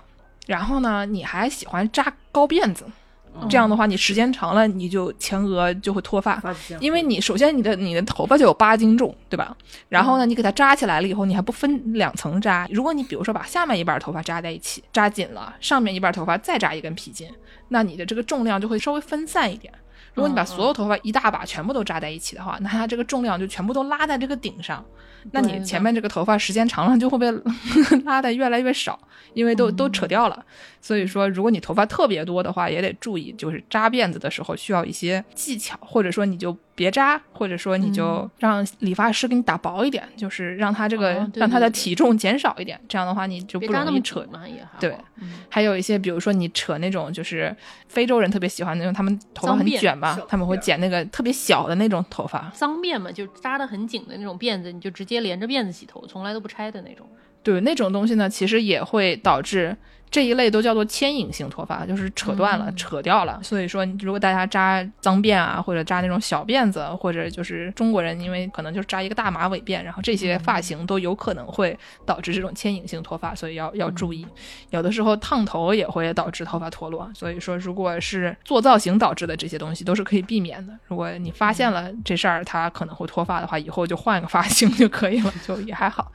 [0.47, 2.88] 然后呢你还喜欢扎高辫子。
[3.49, 6.41] 这样的话，你时间长了，你就前额就会脱发，
[6.79, 9.55] 因为你首先你的你的头发就有八斤重，对吧？
[9.89, 12.67] 然后呢，你给它扎起来了以后，你还不分两层扎。
[12.71, 17.29] 如果你比如说把下面一半头发扎在一起，扎紧了，上面一半头发再扎一根皮筋，
[17.69, 19.73] 那你的这个重量就会稍微分散一点。
[20.16, 24.84] 如果你把所有头发一大把全部都扎在一起的话，那它这个重量就全部都拉在这个顶上，
[25.32, 27.30] 那你前面这个头发时间长了就会被
[28.05, 28.97] 拉的越来越少，
[29.34, 30.45] 因为都都扯掉了。
[30.82, 47.55] 所以说，如果你头发特别多的话，也得注意，就是扎辫子的时候需要一些技巧，或者说你就别扎，或者说你就嗯让理发师给你打薄一点，就是让他这个、让他的体重减少一点，这样的话你就不容易扯紧嘛，也对嗯还有一些，比如说你扯那种，就是
[47.88, 52.51] 非洲人特别喜欢那种，他们头发很卷嘛，他们会剪那个特别小的那种头发。
[52.53, 57.07] 脏辫嘛，就扎得很紧的那种辫子，你就直接连着辫子洗头，从来都不拆的那种。
[57.41, 59.78] 对，那种东西呢，其实也会导致
[60.16, 63.38] 这一类都叫做牵引性脱发，就是扯断了、嗯扯掉了。
[63.43, 74.26] 所以说，如果大家扎脏辫啊，或者扎那种小辫子，或者就是中国人，因为可能就是扎一个大马尾辫，然后这些发型都有可能会导致这种牵引性脱发，所以要要注意。
[74.70, 80.72] 有的时候烫头也会导致头发脱落，所以说如果是做造型导致的这些东西都是可以避免的。
[80.88, 86.09] 如果你发现了这事儿它可能会脱发的话，以后就换个发型就可以了，就也还好。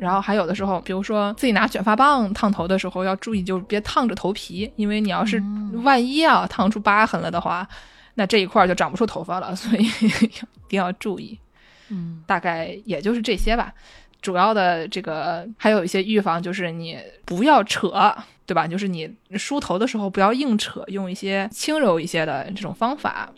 [0.00, 5.42] 然后还有的时候，比如说自己拿卷发棒烫头的时候，要注意就别烫着头皮，因为你要是
[5.82, 7.66] 万一啊烫出疤痕了的话，
[8.14, 11.38] 那这一块儿就长不出头发了，所以 一定要注意。
[11.90, 13.72] 嗯，大概也就是这些吧。
[14.20, 18.14] 主要的这个还有一些预防，就是你不要扯，
[18.46, 18.66] 对吧？
[18.66, 23.30] 就是你梳头的时候不要硬扯，用一些轻柔一些的这种方法。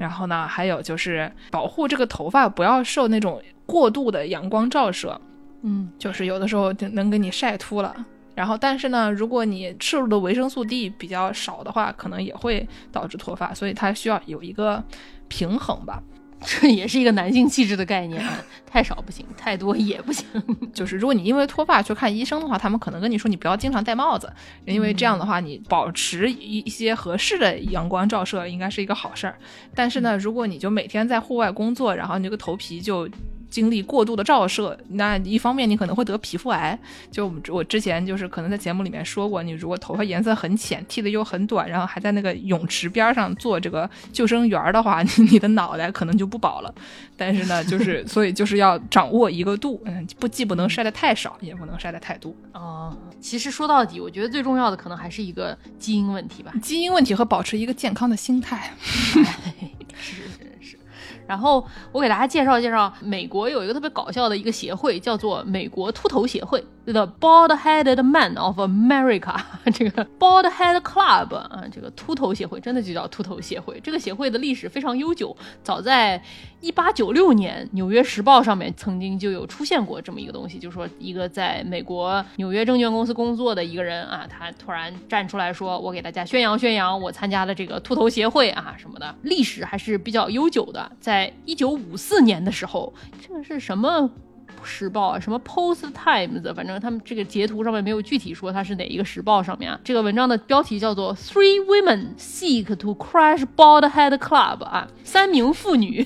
[0.00, 5.20] 然后呢，还有就是保护这个头发不要受那种过度的阳光照射，
[5.68, 7.94] 嗯，就是有的时候就能给你晒秃了。
[8.36, 14.82] 然后，但是呢，如果你摄入的维生素 D 比较少的话，可能也会导致脱发，所以它需要有一个
[15.26, 16.02] 平衡吧。
[16.44, 18.38] 这也是一个男性气质的概念，啊，
[18.70, 20.26] 太少不行，太多也不行。
[20.74, 24.30] 就是如果你因为脱发去看医生的话，他们可能跟你说你不要经常戴帽子，
[24.66, 29.38] 因为这样的话你保持一一些合适的阳光照射应该是一个好事儿。
[29.74, 33.08] 但是呢，如果你就每天在户外工作，然后你这个头皮就
[33.48, 36.78] 经历过度的照射，那一方面你可能会得皮肤癌。
[37.10, 46.74] 就我之前就是可能在节目里面说过，你如果头发颜色很浅，剃的又很短，然后还在那个泳池边上做这个救生员儿的话，你你的脑袋可能就不保了。
[47.16, 52.34] 但是呢，就是所以就是要掌握一个度，嗯， 不既不能晒得太少，也不能晒得太多。
[52.52, 56.52] 哦，其实说到底，我觉得最重要的可能还是一个基因问题吧。
[56.62, 58.72] 基因问题和保持一个健康的心态。
[59.98, 60.45] 是。
[61.26, 69.36] 然后我给大家介绍介绍，美国有一个特别搞笑的一个协会，叫做美国秃头协会 （The Bald-Headed Man of America）。
[69.74, 73.80] 这个 Bald Head Club 啊，这个秃头协会真的就叫秃头协会。
[73.80, 76.22] 这个协会的历史非常悠久，早在
[76.60, 92.92] 一八九六年，《纽约时报》上面曾经就有出现过这么一个东西，就是说一个在美国纽约证券公司工作的一个人啊，他突然站出来说：“我给大家宣扬宣扬我参加的这个秃头协会啊什么的。”历史还是比较悠久的，在在一九五四年的时候，
[93.26, 94.10] 这个是什么？
[94.62, 99.78] 时报啊，什么 Post Times，反正他们这个截图上面没有具体说它是哪一个时报上面啊。
[99.84, 106.04] 这个文章的标题叫做 Three Women Seek to Crush Bald Head Club 啊，三名妇女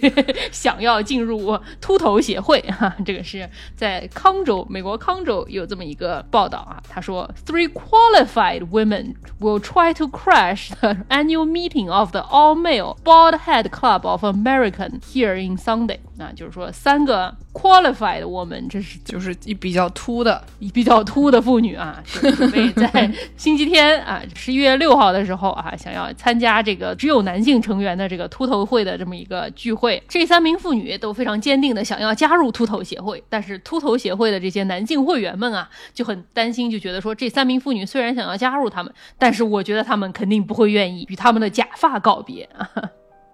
[0.51, 2.97] 想要进入秃头协会啊。
[3.05, 6.83] 这个是在康州，美国康州有这么一个报道啊。
[6.89, 14.07] 他说，Three qualified women will try to crash the annual meeting of the all-male Bald Head Club
[14.07, 15.99] of American here in Sunday。
[16.19, 20.43] 啊，就是说三个 qualified woman，这是就是一比较秃的，
[20.73, 30.03] 比较秃的妇女啊，就准备在 星期天啊，十一月六号的时候啊，想要参加这个只有男性成员的这个秃头会的这么一个聚会。
[30.09, 42.69] 这三名妇女都非常坚定的想要加入秃头协会，但是秃头协会的这些男性会员们啊，就很担心，就觉得说这三名妇女虽然想要加入他们，但是我觉得他们肯定不会愿意与他们的假发告别啊。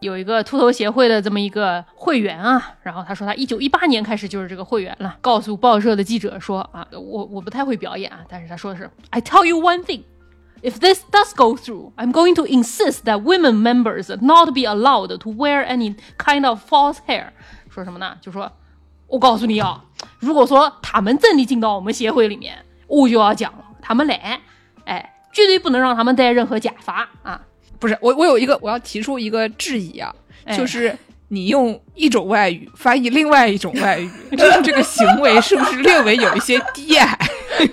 [0.00, 10.02] 有一个秃头协会的这么一个会员啊，然后他说他一九一八年开始就是这个会员了，告诉报社的记者说啊，我我不太会表演啊，但是他说的是 I tell you one thing。
[10.62, 15.30] If this does go through, I'm going to insist that women members not be allowed to
[15.30, 17.28] wear any kind of false hair。
[17.68, 18.16] 说什么呢？
[18.20, 18.50] 就说，
[19.06, 19.84] 我告诉你啊，
[20.18, 24.40] 如果说他们真的进到我们协会里面，我就要讲了，他们来，
[24.86, 27.42] 哎，绝对不能让他们戴任何假发啊。
[27.78, 30.14] 不是我，我有一个我要提出一个质疑啊，
[30.44, 30.96] 哎就是
[31.28, 37.18] 你用一种外语翻译另外一种外语， 这这个行为是不是略微有一些低矮？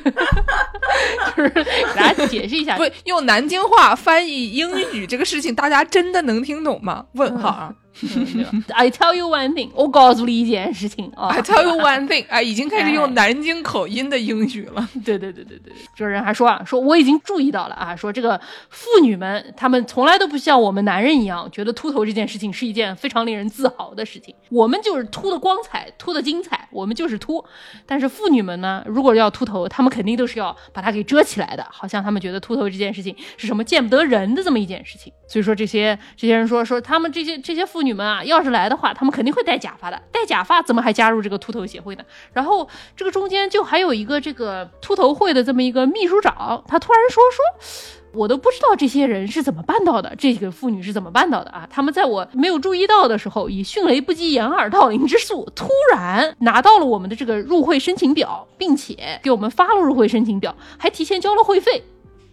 [1.36, 1.64] 就是给
[1.96, 7.06] 大家解释一下，不，用南京话翻译英语这个事情，大家真的能听懂吗？
[7.14, 7.70] 问号啊！
[7.70, 7.76] 嗯
[8.74, 11.28] I tell you one thing，我告诉你一件事情啊。
[11.28, 14.90] I tell you one thing，啊，已经开始哎用南京口音的英语了。
[15.06, 18.40] 对对对对对，这人还说啊，说我已经注意到了啊，说这个
[18.70, 24.34] 妇女们，她们从来都不像我们男人一样，觉得秃头这件事情是一件非常令人自豪的事情。
[24.50, 27.46] 我们就是秃的光彩，秃的精彩，我们就是秃。
[27.86, 35.14] 但是妇女们呢，如果要秃头，她们肯定都是要把它给遮起来的，好像她们觉得秃头这件事情是什么见不得人的这么一件事情。
[35.28, 40.02] 所以说这些这些人说说他们这些这些妇妇女们啊，要是来的话，她们肯定会戴假发的。
[40.12, 42.04] 戴假发怎么还加入这个秃头协会呢？
[42.34, 48.00] 然后这个中间就还有一个这个秃头会的这么一个秘书长，他突然说说。
[48.16, 51.68] 我都不知道这些人是怎么办到的，这个妇女是怎么办到的啊？
[51.68, 61.84] 他们在我没有注意到的时候，以迅雷不及掩耳盗铃之速，突然拿到了我们的这个入会申请表，并且给我们发了入会申请表，还提前交了会费。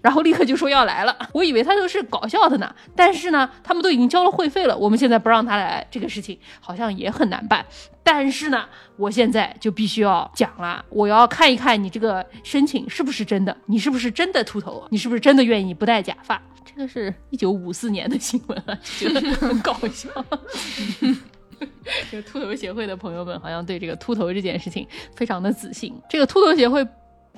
[0.02, 2.74] 然后立刻就说要来了，我以为他就是搞笑的呢。
[2.96, 7.64] 但是呢，他们都已经交了会费了，我们现在不让他来，这个事情好像也很难办。
[8.02, 8.64] 但是呢，
[8.96, 16.40] 我现在就必须要讲了，我要看一看你这个申请是不是真的，你是不是真的秃头，你是不是真的愿意不戴假发？
[16.64, 20.08] 这个是一九五四年的新闻了，觉得很搞笑。
[22.10, 25.94] 这个秃头协会的朋友们好像对这个秃头这件事情非常的自信。
[26.08, 26.86] 这个秃头协会。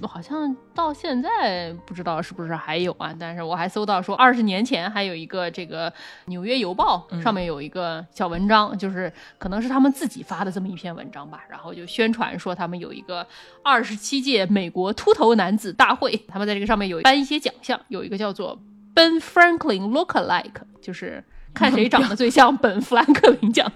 [0.09, 3.15] 好像到现在不知道是不是还有啊？
[3.21, 5.91] 但是我还搜到说，二十年前还有一个这个
[6.27, 11.45] 《纽约邮报》上面有一个小文章，就是可能是他们自己发的这么一篇文章吧。
[11.49, 13.27] 然后就宣传说他们有一个
[13.63, 18.59] 二十七届美国秃头男子大会，他们在这个上面有颁一些奖项，有一个叫做
[18.95, 21.23] Ben Franklin Lookalike，就是
[21.55, 23.71] 看谁长得最像本 ·富兰克林奖。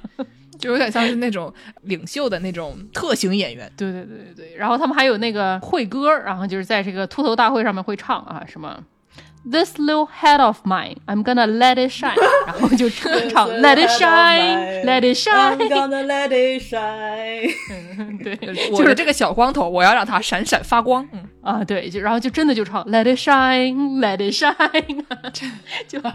[0.58, 1.52] 就有点像是那种
[1.82, 4.56] 领袖的那种特型演员，对对对对对。
[4.56, 8.82] 然后他们还有那个会歌，然后就是在这个秃头大会上面会唱啊什么。
[9.48, 12.16] This little head of mine, I'm gonna let it shine，
[12.48, 17.54] 然后就唱 Let it shine, Let it shine, I'm gonna let it shine。
[18.24, 18.36] 对，
[18.76, 21.08] 就是这个小光头，我要让它闪闪发光。
[21.12, 25.04] 嗯啊，对，就然后就真的就唱 Let it shine, Let it shine，
[25.86, 26.00] 就《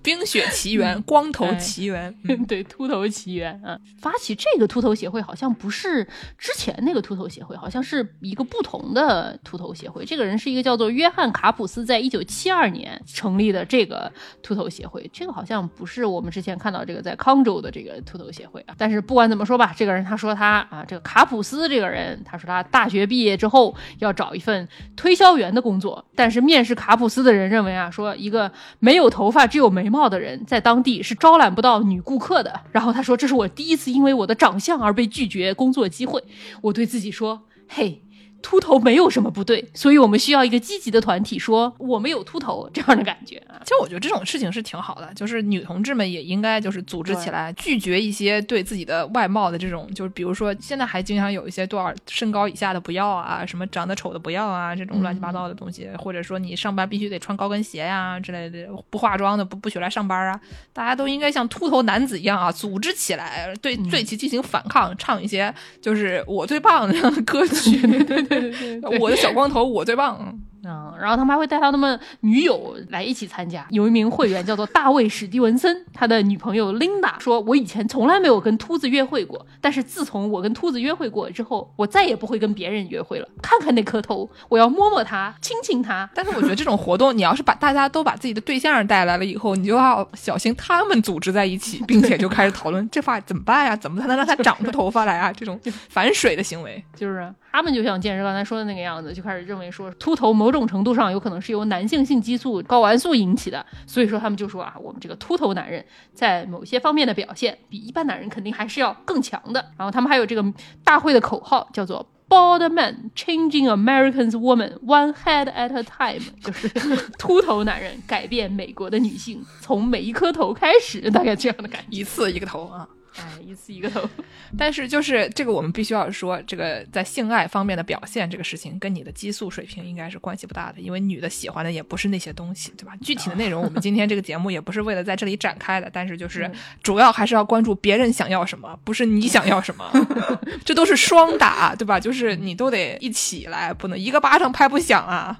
[0.00, 2.14] 冰雪奇缘》光头奇缘，
[2.46, 3.76] 对，秃头奇缘啊。
[4.00, 6.04] 发起这个秃头协会好像不是
[6.38, 10.04] 之前那个秃头协会，好像是一个不同的秃头协会。
[10.04, 12.19] 这个人是一个叫做约翰卡普斯，在一九。
[12.24, 14.10] 七二年成立的这个
[14.42, 18.74] 秃头协会，这个好像不是我们之前看到这个在康州的这个秃头协会啊。
[18.76, 26.04] 但是不管怎么说吧，这个人他说他啊，这个卡普斯这个人，他说他大学毕业之后要找一份推销员的工作。
[26.14, 32.60] 但是面试卡普斯的人认为啊，说一个没有头发只有眉毛的人在当地是招揽不到女顾客的。
[32.72, 36.22] 然后他说，这是我第一次因为我的长相而被拒绝工作机会。
[36.60, 38.02] 我对自己说，嘿。
[38.42, 43.60] 秃头没有什么不对，所以我们需要一个积极的团体，说我们有秃头 这样的感觉啊。
[43.64, 60.40] 其实我觉得这种事情是挺好的，就是女同志们也应该就是组织起来，拒绝一些对自己的外貌的这种，就是比如说现在还经常有一些多少身高以下的不要啊，什么长得丑的不要啊，这种乱七八糟的东西，或者说你上班必须得穿高跟鞋呀之类的，不化妆的不不许来上班啊。
[60.72, 67.78] 大家都应该像秃头男子一样啊，组织起来对对其进行反抗，唱一些就是我最棒的歌曲。
[69.00, 70.18] 我的小光头，我最棒。
[70.62, 73.66] 嗯，然后他们还会带他们女友来一起参加。
[73.70, 83.26] 有一名会员叫做大卫史蒂文森， 他的女朋友琳达说：“我以前从来没有跟秃子约会过，但是自从我跟秃子约会过之后，我再也不会跟别人约会了。
[83.40, 86.08] 看看那颗头，我要摸摸它，亲亲它。
[86.14, 93.74] 但是我觉得这种活动，你要是把大家都把自己的对象带来了以后，你就要小心他们组织在一起， 并且就开始讨论这发怎么办呀？
[93.74, 95.32] 怎么才能让他长出头发来啊？
[95.32, 95.58] 这种
[95.88, 100.50] 反水的行为，就是他们就像健身刚才说的那个样子，就开始认为说秃头某。
[100.50, 109.64] 种程度上有可能是由男性性激素睾丸素引起的，所以说他们就说啊，我们这个秃头男人在某些方面的表现比一般男人肯定还是要更强的。
[109.78, 110.44] 然后他们还有这个
[110.82, 116.68] 大会的口号叫做 “Bald Man Changing Americans Woman One Head at a Time”，就是
[117.16, 122.88] 秃头男人改变美国的女性，从每一颗头开始，大概这样的感，一次一个头啊。
[123.16, 124.08] 哎，一次一个头，
[124.56, 132.92] 但是就是这个，我们必须要说，这个在性爱方面的表现，这个事情跟你的激素水平应该是关系不大的，因为女的喜欢的也不是那些东西，对吧？
[133.02, 136.50] 具体的内容，我们今天这个节目也不是为了在这里展开的，但是就是
[136.82, 139.90] 主要还是要关注别人想要什么，不是你想要什么，
[140.64, 141.98] 这都是双打，对吧？
[141.98, 145.36] 就是你都得一起来，不能一个巴掌拍不响啊。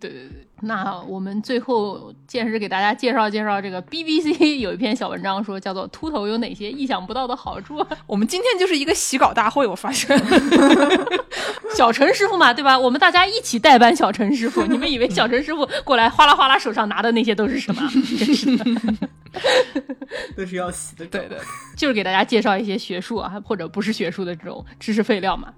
[0.00, 0.47] 对 对对。
[0.62, 7.84] 那我们最后见识给大家介绍介绍这个 BBC 有一篇小文章，说叫做“秃头有哪些意想不到的好处”。
[8.06, 10.20] 我们今天就是一个洗稿大会，我发现
[11.76, 12.78] 小陈师傅嘛，对吧？
[12.78, 14.64] 我们大家一起代班小陈师傅。
[14.66, 17.82] 你们以为小陈师傅过来哗啦哗啦手上拿的那些都是什么？
[18.18, 18.64] 真是的，
[20.36, 21.06] 都是要洗的。
[21.06, 21.38] 对对，
[21.76, 25.52] 就是给大家介绍一些学术啊，或者不是学术的这种知识废料嘛。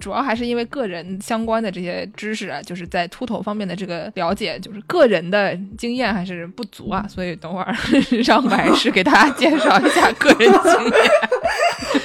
[0.00, 7.74] 主要还是因为个人相关的这些知识啊，就是在秃头方面的这个了解，就是个人的经验还是不足啊，所以等会儿
[8.26, 11.10] 让白 石给大家介绍一下个人经验。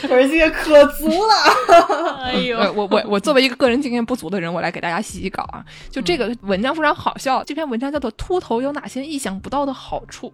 [0.08, 5.64] 个人经验可足了，哎呦，我我我作为一个个人经验不足的人，我来给大家洗洗稿啊。
[5.90, 10.28] 就这个文章非常好笑，这篇文章叫做《秃头有哪些意想不到的好处》。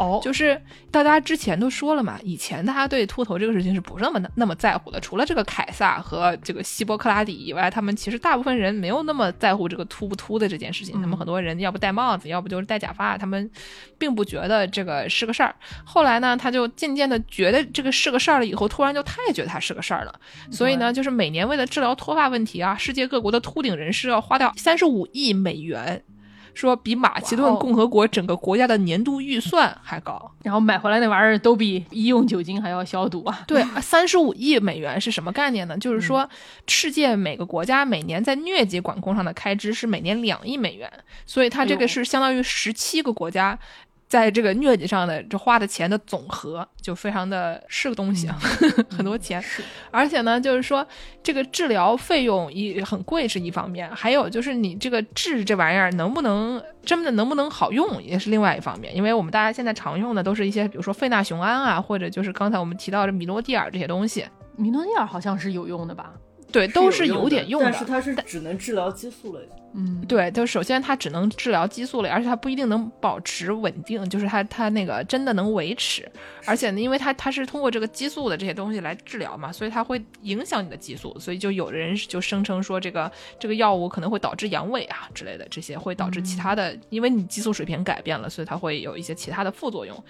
[0.00, 0.58] 哦，就是
[0.90, 4.98] 大家之前都说了嘛，以前大家对秃头这个事情是不是那么那么在乎的？
[4.98, 10.98] 除了这个凯撒和这个希波克拉底以外，他们其实大部分人没有那么在乎这个秃不秃的这件事情。
[11.02, 13.50] 他们很多人要不戴帽子，要不就是戴假发，他们
[13.98, 15.54] 并不觉得这个是个事儿。
[15.84, 20.14] 后来呢，他就渐渐的觉得这个是个事儿了，以后突然就太觉得它是个事儿了。
[20.50, 26.02] 所以呢，就是每年为了治疗脱发问题啊，世界各国的秃顶人士要花掉三十五亿美元。
[26.54, 33.42] 说比马其顿共和国整个国家的年度预算还高，然后买回来那玩意儿都比医用酒精还要消毒啊！
[33.46, 35.76] 对，三十五亿美元是什么概念呢？
[35.78, 36.28] 就是说，
[36.66, 40.90] 世界每个国家每年在疟疾管控上的开支是每年两亿美元，
[41.26, 43.58] 所以它这个是相当于十七个国家。
[44.10, 48.36] 在这个疟疾上的这花的钱的总和就非常的是个东西啊，
[48.90, 49.40] 很多钱。
[49.92, 50.84] 而且呢，就是说
[51.22, 58.94] 这个治疗费用一很贵是一方面，还有就是你这个治这玩意儿能不能真的能不能好用也是另外一方面。
[58.96, 64.24] 因为我们大家现在常用的都是一些比如说费纳雄胺啊，或者就是刚才我们提到的米诺地尔这些东西。
[64.56, 66.12] 米诺地尔好像是有用的吧？
[66.52, 69.48] 对，都是有点用的，但是它是只能治疗激素类。
[69.72, 76.10] 嗯，对，就首先它只能治疗激素类，而且它不一定能保持稳定，就是它它那个真的能维持。
[76.44, 83.08] 而且呢，因为它它是通过这个激素的这些东西来治疗嘛，所以它会影响你的激素，所以就有的人就声称说这个
[83.38, 90.04] 这个药物可能会导致阳痿啊之类的，这些会导致其他的，因为你激素水平改变了，所以它会有一些其他的副作用。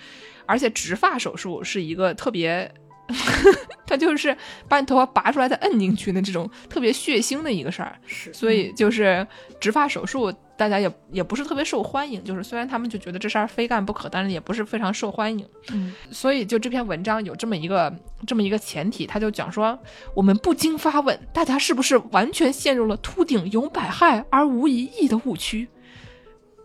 [0.47, 2.73] 而且植发手术是一个特别。
[3.87, 4.37] 他就是
[4.69, 9.27] 把你头发拔出来再摁进去的这种特别血腥的一个事儿，是，所以就是
[9.59, 12.23] 植发手术，大家也也不是特别受欢迎。
[12.23, 15.45] 就是虽然他们就觉得这事儿非干不可，但是也不是非常受欢迎。
[15.73, 17.93] 嗯，所以就这篇文章有这么一个
[18.27, 19.77] 这么一个前提，他就讲说，
[20.15, 25.67] 我们不禁发问：大家是不是完全陷入了秃顶有百害而无一益的误区？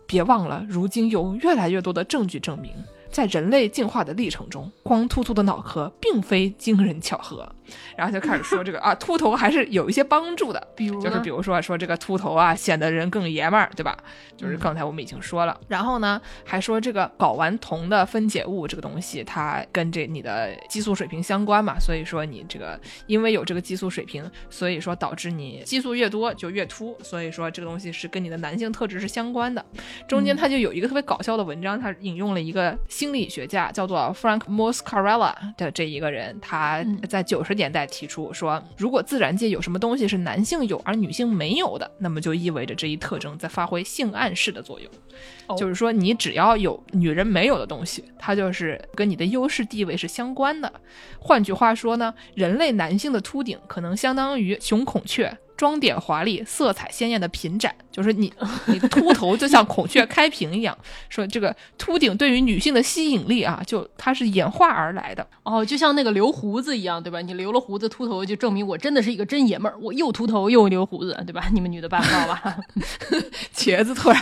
[0.06, 2.72] 别忘了，如今有越来越多的证据证明。
[3.16, 7.50] 在人类进化的历程中，光秃秃的脑壳并非惊人巧合。
[7.96, 13.96] 然后就开始说这个啊，秃头还是有一些帮助的，比如就是比如说说这个秃头啊，显得人更爷们儿，对吧？
[14.36, 15.58] 就是刚才我们已经说了。
[15.66, 21.76] 然后呢，还说这个睾丸酮的分解物这个东西，它跟这你的激素水平相关嘛。
[21.80, 26.96] 所以说你这个因为有这个激素水平，所以说导致你激素越多就越秃。
[27.02, 29.64] 所以说这个东西是跟你的男性特质是相关的。
[30.06, 37.55] 中间他就有一个特别搞笑的文章，他引用了一个心理学家叫做 Frank Moscarella 的这一个人，他在九十。
[37.56, 45.56] 年代提出说，如果自然界有什么东西是男性有而女性没有的，那么就意味着这一特征在发挥性暗示的作用。
[45.56, 50.72] 就是说，你只要有女人没有的东西，它就是跟你的优势地位是相关的。
[51.18, 55.36] 换句话说呢，人类男性的秃顶可能相当于雄孔雀。
[55.56, 58.32] 装点华丽、色彩鲜艳的品展，就是你，
[58.66, 60.76] 你秃头就像孔雀开屏一样。
[61.08, 67.20] 说这个秃顶对于女性的吸引力啊，就它是演化而来的哦，就像那个留胡子一样，对吧？
[67.20, 71.44] 你留了胡子秃头，就证明我真的是一个真爷们儿，我又秃头又留胡子，对吧？
[71.52, 72.56] 你们女的办不到吧？
[73.56, 74.20] 茄子突然。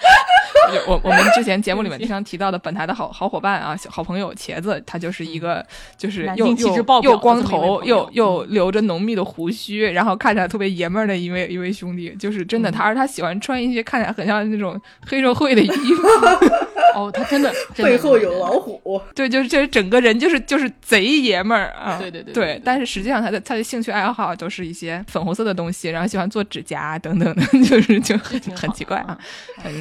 [0.86, 5.64] 我我们之前节目里面经常提到的本台的好好伙伴啊，好朋友茄子，他就是一个
[5.96, 16.02] 就是又又又光头又又留着浓密的胡须，然后看起来特别爷们儿的一位一位兄弟，就是真的，他而他喜欢穿一些看起来很像那种黑社会的衣服。
[16.92, 21.96] 哦，他真的 背后有老虎，对，就是就是整个人就是就是贼爷们儿啊！
[22.00, 29.16] 对对对对，但是实际上他的他的兴趣爱好都是一些粉红色的东西，然后喜欢做指甲等等的，就是就很很奇怪啊。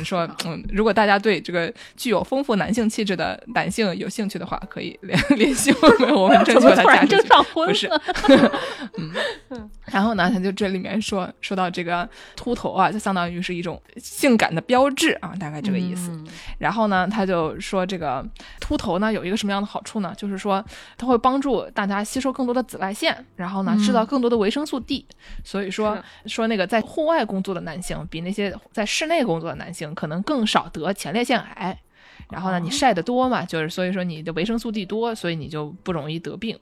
[0.09, 7.09] 说，嗯，如果大家对这个具有丰富男性气质的男性有兴趣的话，可以 联联系我们，我们征求他加入。
[7.53, 7.87] 不是，
[9.49, 16.11] 嗯，然后呢，他就这里面说说到这个秃头啊，就相当于是一种性感的标志啊，大概这个意思。
[16.57, 18.25] 然后呢，他就说这个
[18.59, 20.13] 秃头呢有一个什么样的好处呢？
[20.17, 20.63] 就是说
[20.97, 25.05] 它会帮助大家吸收更多的紫外线，然后呢制造更多的维生素 D。
[25.43, 31.77] 所以说说那个在户外工作的男性比那些在室内工作的男性可能更少得前列腺癌。
[32.29, 36.57] 然后呢，你晒得多嘛，就是所以说你的维生素 D 多，所以你就不容易得病。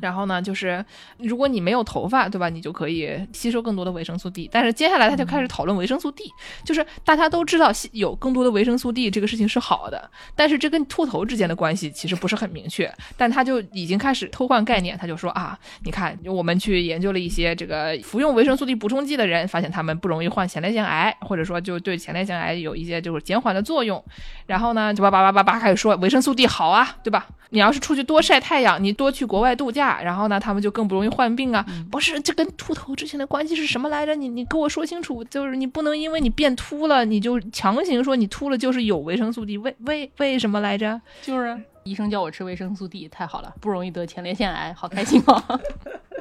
[0.00, 0.84] 然后呢，就是
[1.18, 2.48] 如果你没有头发，对吧？
[2.48, 4.48] 你就可以吸收更多的维生素 D。
[4.52, 6.24] 但是接下来他就开始讨论维生素 D，
[6.64, 12.92] 就是大家都知道有更多的维生素 D 这个事情是好的，但是这跟秃头之间的关系其实不是很明确。
[13.16, 24.02] 但他就已经开始偷换概念，他就说啊，你看我们去研究了一些这个服用维生素 D 补充剂的人，发现他们不容易患前列腺癌，或者说就对前列腺癌有一些就是减缓的作用。
[24.46, 27.26] 然后呢，就叭叭叭叭叭开始说维生素 D 好啊，对吧？
[27.50, 29.71] 你要是出去多晒太阳，你多去国外度。
[29.72, 31.64] 假，然后呢，他们就更不容易患病啊。
[31.90, 34.14] 不是，这跟秃头之前的关系是什么来着？
[34.14, 41.00] 你你给我说清楚，就是你不能因为你变秃了，你就强行说你秃了就是有维生素 D，为为为什么来着？
[41.22, 45.42] 就是医生叫我吃维生素 D，太好了，不容易得前列腺癌，好开心哦。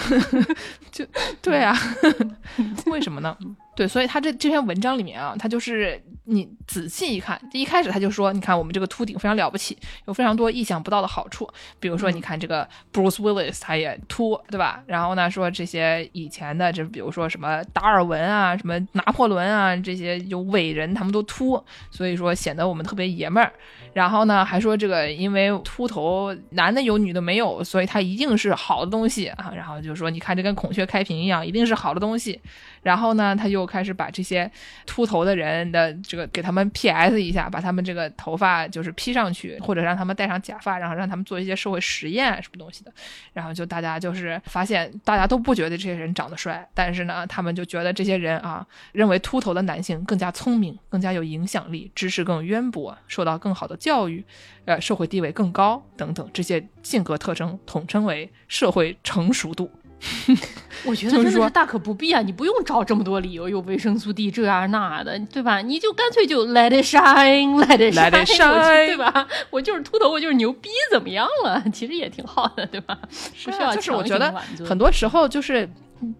[0.90, 1.04] 就
[1.40, 1.76] 对啊，
[2.86, 3.36] 为什么呢？
[3.74, 11.48] 对，所以他这这篇文章里面啊，他就是你仔细一看，一开始他就说，你看我们这个秃顶非常了不起，有非常多意想不到的好处，
[11.80, 14.82] 比如说你看这个 Bruce Willis 他也秃，对吧？
[14.86, 23.50] 然后呢说这些以前的，这比如说什么达尔文啊，什么拿破仑啊，这些有伟人他们都秃，所以说显得我们特别爷们儿。
[23.94, 29.52] 然后呢还说这个因为秃头男的有女的没有，所以他一定是好的东西啊。
[29.54, 32.40] 然后就说你看这跟孔雀开屏一样，一定是好的东西。
[32.82, 34.50] 然后呢，他又开始把这些
[34.86, 42.92] 秃头的人的这个给他们 P.S 一下，把他们这个头发就是 P 上去，或者让他们戴上假发，然后让他们做一些社会实验什么东西的。
[43.32, 54.24] 然后就大家就是发现，大家都不觉得这些人长得帅，但是呢，他们就觉得这些人啊，认为秃头的男性更加聪明，更加有影响力，知识更渊博，受到更好的教育，
[54.64, 59.70] 呃，社会地位更高等等这些性格特征，统称为社会成熟度。
[60.84, 62.20] 我觉得真的是大可不必啊！
[62.20, 65.60] 你不用找这么多理由，有维生素 D 这样那的，对吧？
[65.60, 67.94] 你就干脆就 let it shine，let it
[68.28, 69.26] shine，对吧？
[69.50, 71.62] 我就是秃头，我就是牛逼，怎么样了？
[71.72, 72.98] 其实也挺好的，对吧？
[73.44, 74.34] 不需要就是我觉得
[74.66, 75.68] 很多时候就是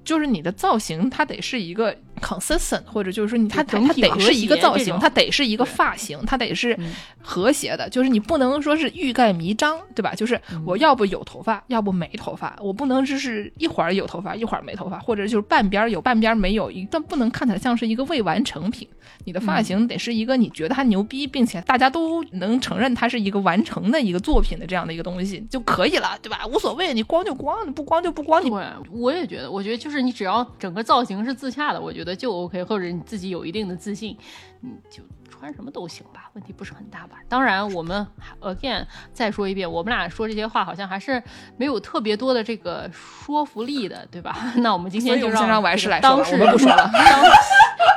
[0.04, 1.94] 就是你的造型，它得是一个。
[2.22, 6.78] consistent，或者就是说你它它得是一个造型，它得是一个发型，它得是
[7.20, 10.14] 和谐的，就是你不能说是欲盖弥彰，对吧？
[10.14, 18.88] 就是我要不有头发，要不没头发，我不能就是一会儿有头发，一会儿没头发，或者就是半边有半边没有，一但不能看起来像是一个未完成品。
[19.24, 26.46] 你的发型得是一个你觉得它牛逼，并且大家都能承认它是一个完成的一个作品的这样的一个东西就可以了，对吧？
[26.46, 28.42] 无所谓，你光就光，你不光就不光。
[28.42, 28.50] 对，
[28.90, 32.12] 我也觉得，我觉得就是你只要整个造型是自洽的，我觉得。
[32.22, 34.16] 就 OK，或者你自己有一定的自信，
[34.60, 35.02] 你就
[35.42, 37.16] 穿什么都行吧，问题不是很大吧？
[37.28, 38.06] 当然，我们
[38.42, 41.20] again 再说一遍，我们俩说这些话好像还是
[41.56, 44.36] 没有特别多的这个说服力的，对吧？
[44.62, 47.24] 那我们今天就让让王师来说，我们不说了，当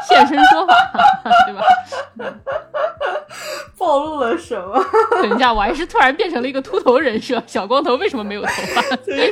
[0.08, 0.74] 现身说法，
[1.46, 1.62] 对吧？
[3.78, 4.84] 暴露了什么？
[5.22, 7.44] 等一下，我还是突然变成了一个秃头人设。
[7.46, 8.82] 小光头为什么没有头发？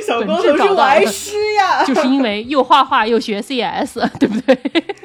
[0.06, 4.54] 小光头是歪师呀，就是因为又画画又学 CS，对不对？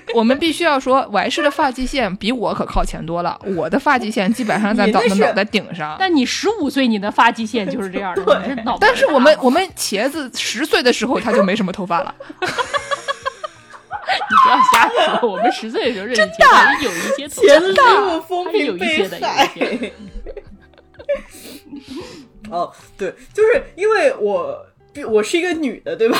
[0.15, 3.39] 我们必须要说，完事的发际线比我可靠前多了。
[3.55, 5.95] 我的发际线基本上在脑 脑袋顶上。
[5.99, 8.77] 但你十五岁，你的发际线就是这样的。
[8.79, 12.15] 但是我们我们茄子十岁的时候，他就没什么头发了。
[14.09, 19.47] 你不要瞎说，我们十岁的时候认识，还是有一些前路风平被害。
[22.49, 24.65] 哦，对，就是因为我
[25.07, 26.17] 我是一个女的，对吧？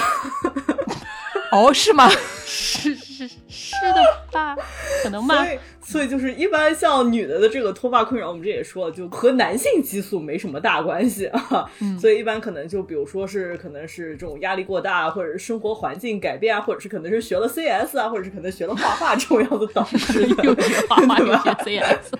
[1.52, 2.08] 哦，是吗？
[2.46, 2.96] 是
[3.28, 4.02] 是是的
[4.32, 4.56] 吧？
[5.04, 5.36] 可能吧。
[5.36, 11.70] 所以，所以就是一般像女的的这个脱发困扰，我们这也说了，就和男性激素没什么大关系啊。
[12.00, 22.14] 所以一般可能就比如说是可能是这种压力过大，或者是生活环境改变啊，或者是可能是学了 CS 啊，或者是可能学了画画这种样子导致又学画画又学 CS。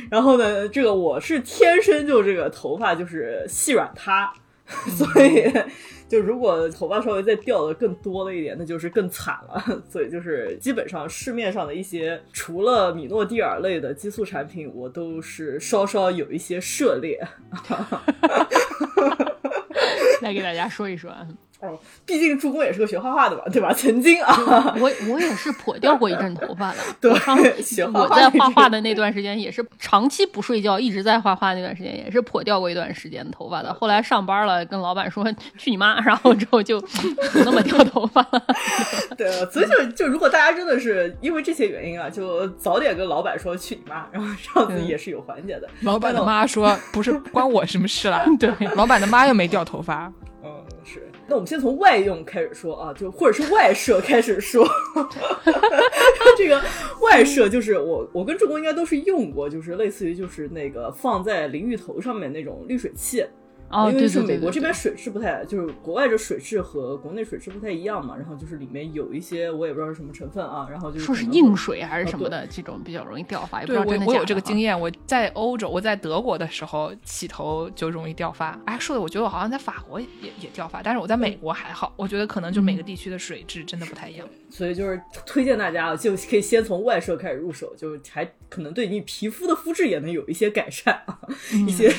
[0.10, 4.32] 然后呢，这个我是天生就这个头发就是细软塌，
[4.96, 5.44] 所以。
[6.10, 9.64] 就如果头发稍微再掉的更多了一点，那就是更惨了。
[9.88, 17.24] 所以就是基本上市面上的一些除了米诺地尔类的激素产品，我都是稍稍有一些涉猎。
[20.20, 21.14] 来给大家说一说。
[21.60, 23.72] 哦，毕竟助攻也是个学画画的嘛，对吧？
[23.74, 26.78] 曾经啊，我我也是破掉过一阵头发的。
[27.00, 27.10] 对，
[27.92, 33.74] 我在画画的那段时间也是长期不睡觉，一直在画画那段时间也是破掉过一段时间头发的。
[33.74, 35.24] 后来上班了，跟老板说
[35.58, 36.88] 去你妈，然后之后就不
[37.44, 38.42] 那么掉头发了。
[39.18, 45.68] 对，所以就就如果大家真的是因为这些原因啊，就早点跟老板说去你妈，然后这样子也是有缓解的。
[45.82, 50.10] 老板的妈说不是关我什么事了， 对，老板的妈又没掉头发。
[51.30, 54.68] 那我们先从外用开始说啊，就或者是外设开始说。
[56.36, 56.60] 这个
[57.00, 63.24] 外设就是我，我跟助攻应该都是用过，就是类似于就是那个放在淋浴头上面那种滤水器
[63.70, 78.58] 哦因为是美国这边水质不太，就是国外这水质和国内水质不太一样嘛，然后就是里面有一些我也不知道是什么成分啊，然后就是说是硬水还是什么的，这种比较容易掉发，也不知道对我我有真的假的哈这个经验，我在欧洲，我在德国的时候洗头就容易掉发。
[78.66, 80.06] 哎，说的我觉得我好像在法国也
[80.40, 81.92] 也掉发，但是我在美国还好。
[81.96, 84.26] 我觉得可能就每个地区的水质真的不太一样。
[84.50, 91.18] 所以就是推荐大家啊，就可以先从外设开始入手，就是还可能对你皮肤的肤质也能有一些改善啊，
[91.66, 91.90] 一些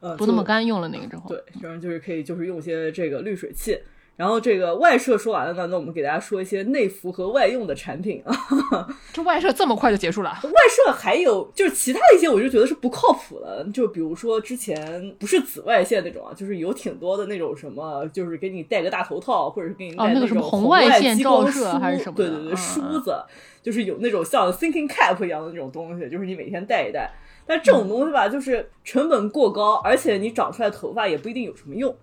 [0.00, 3.78] 呃不那么干用了那个之后，对，然后就是可以就是用一些这个滤水器。
[4.16, 8.32] 然后这个外设说完了呢，那我们给大家说一些内服和外用的产品啊。
[9.12, 10.30] 这外设这么快就结束了？
[10.44, 13.66] 外设还有就是其他的一些，我就觉得是不靠谱的。
[13.74, 23.16] 就比如说之前不是紫外线那种啊，就是有挺多的那种什么，就是给你戴个大头套，或者是给你戴哦那个什么种红红外线激光照射梳还是什么对对对，嗯梳子
[23.62, 27.10] 就是有那种像 thinking cap 一样的那种东西，就是你每天戴一戴。
[27.46, 31.94] 但这种东西吧，就是成本过高，而且你长出来头发也不一定有什么用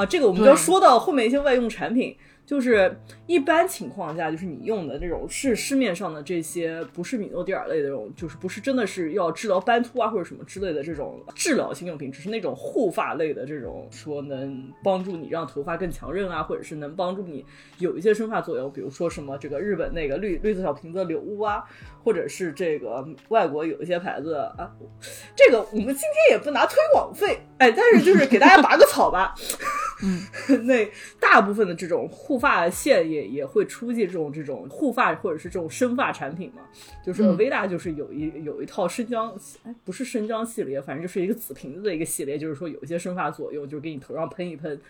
[0.00, 0.06] 啊。
[0.06, 2.16] 这个我们就要说到后面一些外用产品。
[2.46, 2.92] 就是
[3.28, 17.46] 一般情况下，就是你用的那种是市面上的这些不是米诺地尔类的这种，就是不是真的是要治疗斑秃啊或者什么之类的这种治疗性用品，只是那种护发类的这种，说能帮助你让头发更强韧啊，或者是能帮助你
[17.78, 21.62] 有一些生发作用，比如说什么这个日本那个绿绿色小瓶子的柳屋啊，
[22.02, 24.70] 或者是这个外国有一些牌子啊，
[25.36, 29.34] 这个我们今天也不拿推广费，哎，但是就是给大家拔个草吧。
[30.02, 30.22] 嗯，
[30.66, 30.90] 那
[31.20, 36.62] 大部分的这种护发线也也会出现这种这种护发或者是这种生发产品嘛，
[37.04, 44.80] 就是嗯 Aveda 就是有一有一套生姜，哎，不是生姜系列，反正就是一个紫瓶子的一个系列，就是说有一些生发作用，就是给你头上喷一喷。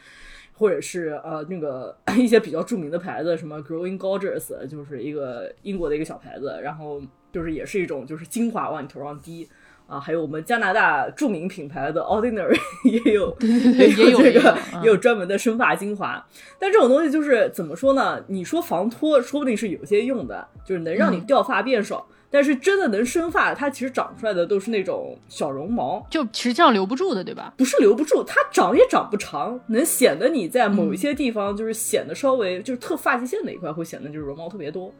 [0.60, 7.00] 或者是呃那个一些比较著名的牌子，什么 Growing Gorgeous，就是一个英国的一个小牌子，然后
[7.32, 9.48] 就是也是一种就是精华往你头上滴
[9.86, 16.22] 啊，还有我们加拿大著名品牌的 Ordinary 也有对也也有这个也有专门的生发精华，
[16.58, 18.22] 但这种东西就是怎么说呢？
[18.26, 22.06] 你说防脱，说不定是有些用的，就是能让你嗯掉发变少。
[22.32, 27.52] 但是真的能生发，它其实长出来的都是那种小绒毛，就实际上留不住的，对吧？
[27.56, 34.94] 不是留不住，它长也长不长，能显得你在某一些地方就是显得稍微就是特发际线那一块会显得就是绒毛特别多，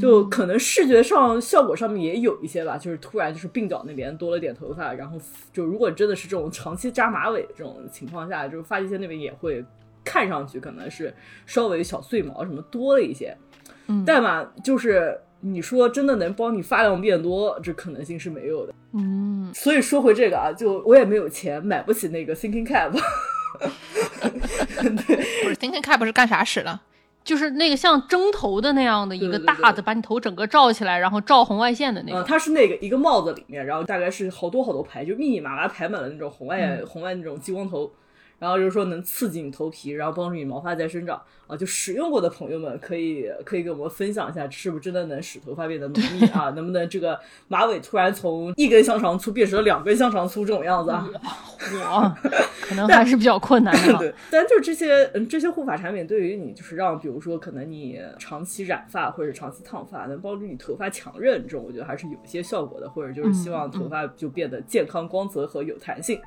[0.00, 5.18] 就可能视觉上效果上面也有一些吧，就是突然就是鬓角那边多了点头发，然后
[5.52, 9.62] 就如果真的是这种长期扎马尾这种情况下，就是发际线那边也会
[10.02, 11.12] 看上去可能是
[11.44, 13.36] 稍微小碎毛什么多了一些，
[13.88, 15.20] 嗯但嘛就是。
[15.46, 18.72] 你说真的能帮你发量变多，这可能性是没有的。
[18.92, 22.90] 嗯，所以说回这个啊，就我也没有钱买不起那个 thinking cap，
[23.60, 26.80] 不是 Thinking Cap 是干啥使的？
[27.22, 32.28] 就是那个像蒸头的那样的一个对对对大的，把你头整个罩起来，然后照红外线的那呃，个。
[32.28, 37.90] 它是那个一个帽子里面，然后大概是好多好多排，就密密麻麻排满了那种红外、嗯红外那种激光头，
[38.44, 41.56] 然后就是说能刺激你头皮，然后帮助你毛发再生长啊。
[41.56, 46.50] 就使用过的朋友们可以可以给我们分享一下，是不是真的能使头发变得浓密啊？
[46.50, 47.18] 能不能这个
[47.48, 51.08] 马尾突然从一根香肠粗变成了两根香肠粗这种样子啊？
[51.72, 52.14] 我
[52.60, 53.98] 可能还是比较困难的啊。
[53.98, 66.20] 对，但就是这些嗯这些护发产品对于你就是让比如说可能你长期染发或者长期烫发，能帮助你头发强韧，这种我觉得还是有一些效果的，或者就是希望头发就变得健康、光泽和有弹性。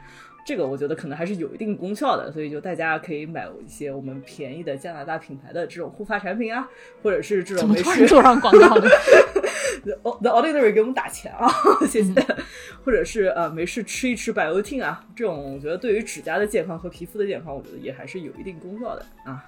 [0.47, 6.65] 这个我觉得可能还是有一定功效的，所以就大家可以买一些我们便宜的加拿大品牌的这种护发产品啊，
[7.03, 8.87] 或者是这种没事做上广告的？
[9.83, 11.51] The The Ordinary 给我们打钱啊，
[11.89, 12.13] 谢谢。
[12.85, 19.43] 或者是呃没事吃一吃 Biotin 啊，这种我觉得对于指甲的健康和皮肤的健康，我觉得也还是有一定功效的啊。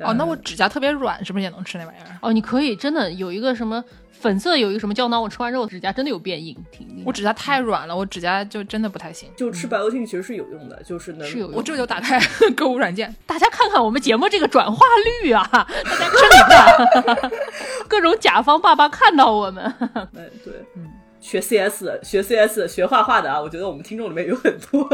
[0.00, 2.18] 哦，那我指甲特别软，是不是也能吃那玩意儿？
[2.22, 9.28] 哦，你可以真的有一个什么粉色有一个什么胶囊，我吃完之后指甲真的有变硬，挺我指甲太软了，我指甲就真的不太行。
[9.36, 12.20] 就吃 Biotin 其实是有用的，就是能是有用我这就打开
[12.56, 14.84] 购物软件，大家看看我们节目这个转化
[15.22, 15.66] 率啊，大
[15.98, 17.30] 家看看，
[17.88, 19.64] 各种甲方爸爸看到我们，
[19.94, 20.92] 哎对，嗯。
[21.20, 24.88] 学 CS 的，学 CS 的学画画的啊，我觉得我们听众里面有很多，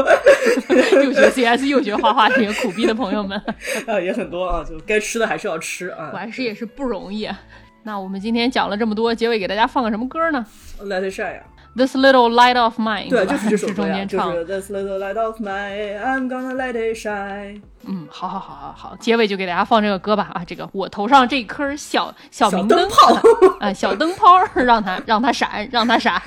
[1.03, 3.39] 又学 CS 又学画画这些苦逼的朋友们，
[3.87, 6.09] 啊，也很多啊，就该吃的还是要吃啊。
[6.09, 7.23] 果然是也是不容易。
[7.25, 7.39] 啊
[7.87, 10.43] 那我们今天讲了这么多，结尾给大家放个什么歌呢
[10.81, 11.43] Let it shine 呀，
[11.75, 17.61] ？This little light of mine，对，吧就是这首歌呀， 中间唱，就是 This little light of mine, I'm gonna let it shine。
[17.87, 23.15] 嗯，好好好好好，结尾就给大家放这个歌吧啊，这个我头上这颗小小小明灯泡
[23.59, 26.21] 啊，小灯泡儿， 让它让它闪，让它闪，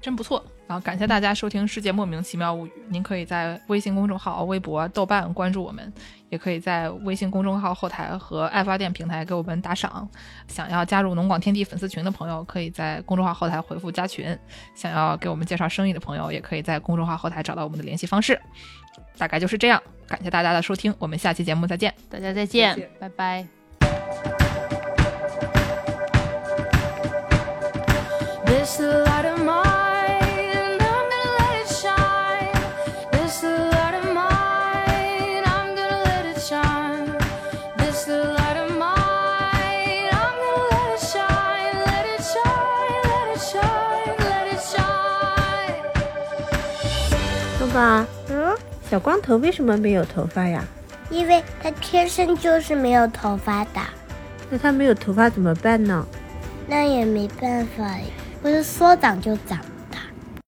[0.00, 0.42] 真不错。
[0.68, 5.92] 然后感谢大家收听《世界莫名其妙物语》，您可以在微信公众号、微博、豆瓣关注我们，
[6.28, 10.08] 也可以在微信公众号后台和爱发电平台给我们打赏。
[10.48, 14.36] 想要加入农广天地粉丝群的朋友，可以在公众号后台回复加群；
[14.74, 18.40] 想要给我们介绍生意的朋友，也可以在公众号后台找到我们的联系方式。
[19.18, 21.94] 大概就是这样，感谢大家的收听，我们下期节目再见。
[22.10, 23.46] 大家再见，再见拜拜。
[28.46, 29.65] This light of mine,
[48.30, 48.56] 嗯，
[48.90, 50.64] 小光头为什么没有头发呀？
[51.10, 53.80] 因为他天生就是没有头发的，
[54.50, 56.04] 那他没有头发怎么办呢？
[56.66, 57.84] 那也没办法，
[58.42, 59.64] 不是说长就长吗？